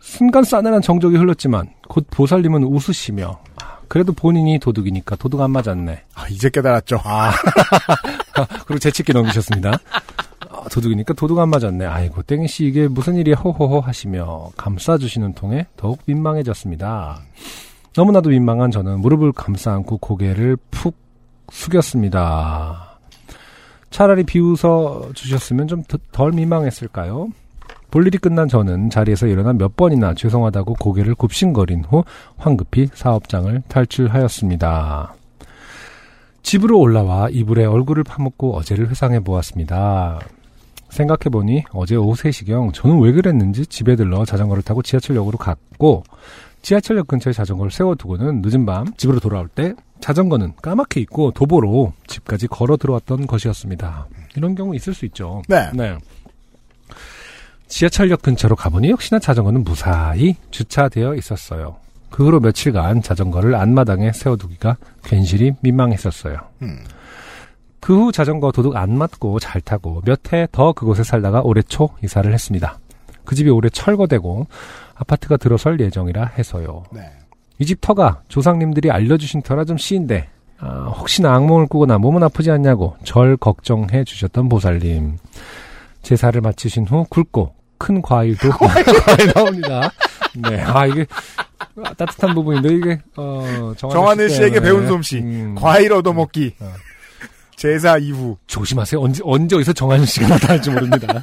순간 0.00 0.44
싸늘한 0.44 0.82
정적이 0.82 1.16
흘렀지만 1.16 1.68
곧 1.88 2.06
보살님은 2.10 2.64
웃으시며 2.64 3.38
아, 3.62 3.78
그래도 3.88 4.12
본인이 4.12 4.58
도둑이니까 4.58 5.16
도둑 5.16 5.40
안 5.40 5.50
맞았네. 5.52 6.04
아, 6.14 6.28
이제 6.28 6.50
깨달았죠. 6.50 7.00
아, 7.04 7.32
그리고 8.66 8.78
재치있게 8.78 9.12
넘기셨습니다. 9.12 9.78
아, 10.50 10.68
도둑이니까 10.70 11.14
도둑 11.14 11.38
안 11.38 11.50
맞았네. 11.50 11.84
아이고, 11.84 12.22
땡이씨 12.22 12.64
이게 12.64 12.88
무슨 12.88 13.16
일이야, 13.16 13.36
호호호 13.36 13.80
하시며 13.80 14.50
감싸주시는 14.56 15.34
통에 15.34 15.66
더욱 15.76 16.00
민망해졌습니다. 16.06 17.20
너무나도 17.96 18.30
민망한 18.30 18.70
저는 18.70 19.00
무릎을 19.00 19.32
감싸 19.32 19.72
안고 19.72 19.98
고개를 19.98 20.56
푹 20.70 20.96
숙였습니다. 21.50 22.89
차라리 23.90 24.24
비웃어 24.24 25.10
주셨으면 25.14 25.68
좀덜 25.68 26.32
민망했을까요? 26.32 27.28
볼 27.90 28.06
일이 28.06 28.18
끝난 28.18 28.48
저는 28.48 28.88
자리에서 28.88 29.26
일어나 29.26 29.52
몇 29.52 29.76
번이나 29.76 30.14
죄송하다고 30.14 30.74
고개를 30.74 31.16
굽신거린 31.16 31.84
후 31.84 32.04
황급히 32.36 32.88
사업장을 32.94 33.62
탈출하였습니다. 33.66 35.14
집으로 36.42 36.78
올라와 36.78 37.28
이불에 37.30 37.64
얼굴을 37.64 38.04
파묻고 38.04 38.56
어제를 38.56 38.88
회상해 38.88 39.20
보았습니다. 39.20 40.20
생각해보니 40.88 41.64
어제 41.72 41.96
오후 41.96 42.14
3시경 42.14 42.72
저는 42.72 43.00
왜 43.00 43.12
그랬는지 43.12 43.66
집에 43.66 43.96
들러 43.96 44.24
자전거를 44.24 44.62
타고 44.62 44.82
지하철역으로 44.82 45.38
갔고 45.38 46.04
지하철역 46.62 47.08
근처에 47.08 47.32
자전거를 47.32 47.70
세워두고는 47.70 48.42
늦은 48.42 48.66
밤 48.66 48.92
집으로 48.96 49.20
돌아올 49.20 49.48
때 49.48 49.74
자전거는 50.00 50.54
까맣게 50.62 51.00
있고 51.02 51.30
도보로 51.32 51.92
집까지 52.06 52.46
걸어 52.48 52.76
들어왔던 52.76 53.26
것이었습니다. 53.26 54.06
이런 54.36 54.54
경우 54.54 54.74
있을 54.74 54.94
수 54.94 55.04
있죠. 55.06 55.42
네. 55.48 55.70
지하철역 57.68 58.22
근처로 58.22 58.56
가보니 58.56 58.90
역시나 58.90 59.18
자전거는 59.20 59.62
무사히 59.64 60.34
주차되어 60.50 61.14
있었어요. 61.14 61.76
그 62.10 62.24
후로 62.24 62.40
며칠간 62.40 63.02
자전거를 63.02 63.54
안마당에 63.54 64.12
세워두기가 64.12 64.76
괜시리 65.04 65.52
민망했었어요. 65.60 66.38
음. 66.62 66.80
그후 67.78 68.10
자전거 68.12 68.50
도둑 68.52 68.76
안 68.76 68.98
맞고 68.98 69.38
잘 69.38 69.60
타고 69.60 70.02
몇 70.04 70.32
해 70.32 70.46
더 70.50 70.72
그곳에 70.72 71.02
살다가 71.04 71.40
올해 71.42 71.62
초 71.62 71.90
이사를 72.02 72.30
했습니다. 72.32 72.78
그 73.24 73.34
집이 73.36 73.48
올해 73.50 73.68
철거되고 73.70 74.46
아파트가 74.96 75.36
들어설 75.36 75.78
예정이라 75.80 76.24
해서요. 76.36 76.82
네. 76.92 77.02
이 77.60 77.64
집 77.66 77.80
터가 77.80 78.22
조상님들이 78.28 78.90
알려주신 78.90 79.42
터라 79.42 79.64
좀 79.64 79.76
씨인데 79.76 80.28
아, 80.58 80.92
혹시나 80.98 81.34
악몽을 81.34 81.66
꾸거나 81.66 81.98
몸은 81.98 82.22
아프지 82.22 82.50
않냐고 82.50 82.96
절 83.04 83.36
걱정해 83.36 84.04
주셨던 84.04 84.48
보살님. 84.48 85.16
제사를 86.02 86.38
마치신 86.40 86.86
후 86.86 87.04
굵고 87.10 87.54
큰 87.78 88.00
과일도 88.02 88.48
과일 88.56 89.32
나옵니다. 89.34 89.90
네, 90.36 90.60
아 90.62 90.86
이게 90.86 91.06
따뜻한 91.96 92.34
부분인데 92.34 92.74
이게 92.74 93.00
어, 93.16 93.72
씨 94.28 94.36
씨에게. 94.36 94.60
배운 94.60 94.86
솜씨. 94.86 95.18
음, 95.18 95.54
과일 95.54 95.92
얻어먹기. 95.92 96.54
어. 96.60 96.72
제사 97.56 97.98
이후. 97.98 98.36
조심하세요. 98.46 99.00
언제 99.00 99.22
언제 99.24 99.56
어디서 99.56 99.72
정하늘 99.74 100.06
씨가 100.06 100.28
나타날지 100.28 100.70
모릅니다. 100.70 101.22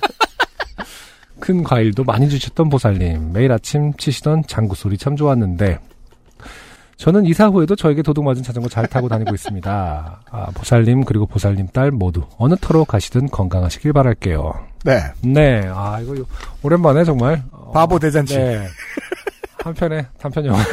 큰 1.40 1.64
과일도 1.64 2.04
많이 2.04 2.30
주셨던 2.30 2.70
보살님. 2.70 3.32
매일 3.34 3.52
아침 3.52 3.94
치시던 3.94 4.44
장구 4.48 4.76
소리 4.76 4.98
참 4.98 5.16
좋았는데 5.16 5.80
저는 6.98 7.26
이사 7.26 7.48
후에도 7.48 7.76
저에게 7.76 8.02
도둑 8.02 8.24
맞은 8.26 8.42
자전거 8.44 8.68
잘 8.70 8.88
타고 8.88 9.08
다니고 9.08 9.34
있습니다. 9.34 10.22
아, 10.32 10.46
보살님 10.56 11.04
그리고 11.06 11.28
보살님 11.28 11.68
딸 11.68 11.92
모두 11.92 12.24
어느 12.38 12.56
터로 12.60 12.86
가시든 12.86 13.28
건강하시길 13.28 13.94
바랄게요. 13.94 14.54
네. 14.84 15.04
네, 15.22 15.62
아 15.72 16.00
이거 16.02 16.16
오랜만에 16.64 17.04
정말 17.04 17.44
어, 17.52 17.72
바보 17.72 18.00
대잔치. 18.00 18.38
네. 18.38 18.68
한편의 19.64 20.08
단편 20.20 20.46
영화. 20.48 20.60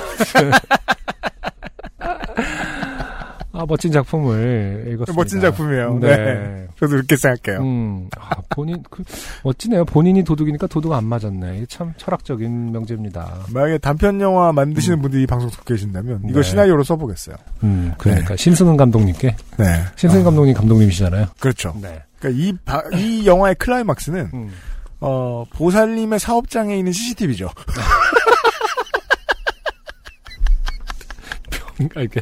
아 3.56 3.64
멋진 3.68 3.92
작품을 3.92 4.82
읽었습니다. 4.88 5.12
멋진 5.14 5.40
작품이에요. 5.40 5.98
네. 6.00 6.66
저도 6.80 6.90
그렇게 6.90 7.14
생각해요. 7.16 7.62
음, 7.62 8.08
아, 8.18 8.30
본인 8.50 8.82
그 8.90 9.04
멋지네요. 9.44 9.84
본인이 9.84 10.24
도둑이니까 10.24 10.66
도둑 10.66 10.92
안 10.92 11.04
맞았네. 11.04 11.66
참 11.68 11.94
철학적인 11.96 12.72
명제입니다. 12.72 13.44
만약에 13.50 13.78
단편 13.78 14.20
영화 14.20 14.50
만드시는 14.52 15.00
분들이 15.00 15.22
이 15.22 15.26
방송 15.26 15.50
듣고 15.50 15.62
계신다면 15.66 16.22
이거 16.28 16.42
네. 16.42 16.48
시나리오로 16.48 16.82
써보겠어요. 16.82 17.36
음, 17.62 17.94
그러니까 17.96 18.34
신승은 18.34 18.76
감독님께 18.76 19.36
네. 19.58 19.84
신승은 19.94 20.22
어, 20.22 20.24
감독님 20.24 20.54
감독님이시잖아요. 20.54 21.26
그렇죠. 21.38 21.76
네. 21.80 22.02
그러니까 22.18 22.42
이, 22.42 22.52
바- 22.64 22.82
이 22.92 23.24
영화의 23.24 23.54
클라이막스는 23.54 24.30
음. 24.34 24.50
어, 24.98 25.44
보살님의 25.52 26.18
사업장에 26.18 26.76
있는 26.76 26.90
CCTV죠. 26.90 27.50
그러니까 31.76 32.00
이렇게 32.00 32.20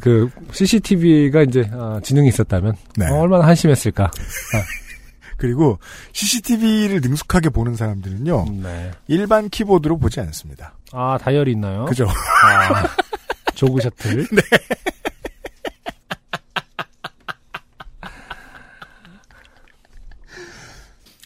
그 0.00 0.30
CCTV가 0.52 1.42
이제 1.42 1.68
아, 1.72 2.00
지능이 2.02 2.28
있었다면 2.28 2.76
네. 2.96 3.06
어, 3.08 3.20
얼마나 3.20 3.46
한심했을까. 3.46 4.10
그리고 5.36 5.78
CCTV를 6.12 7.00
능숙하게 7.02 7.50
보는 7.50 7.76
사람들은요. 7.76 8.46
네. 8.62 8.90
일반 9.06 9.48
키보드로 9.48 9.98
보지 9.98 10.20
않습니다. 10.20 10.74
아, 10.92 11.18
다이얼이 11.20 11.52
있나요? 11.52 11.84
그죠? 11.84 12.06
아, 12.06 12.86
조그 13.54 13.80
셔틀. 13.82 14.26
네. 14.32 14.42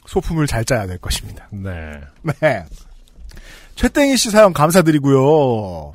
소품을 0.07 0.49
잘 0.49 0.65
짜야 0.65 0.89
될 0.89 0.99
것입니다. 0.99 1.49
네. 1.53 2.01
네. 2.23 2.65
최땡이 3.77 4.17
씨 4.17 4.31
사연 4.31 4.53
감사드리고요. 4.53 5.95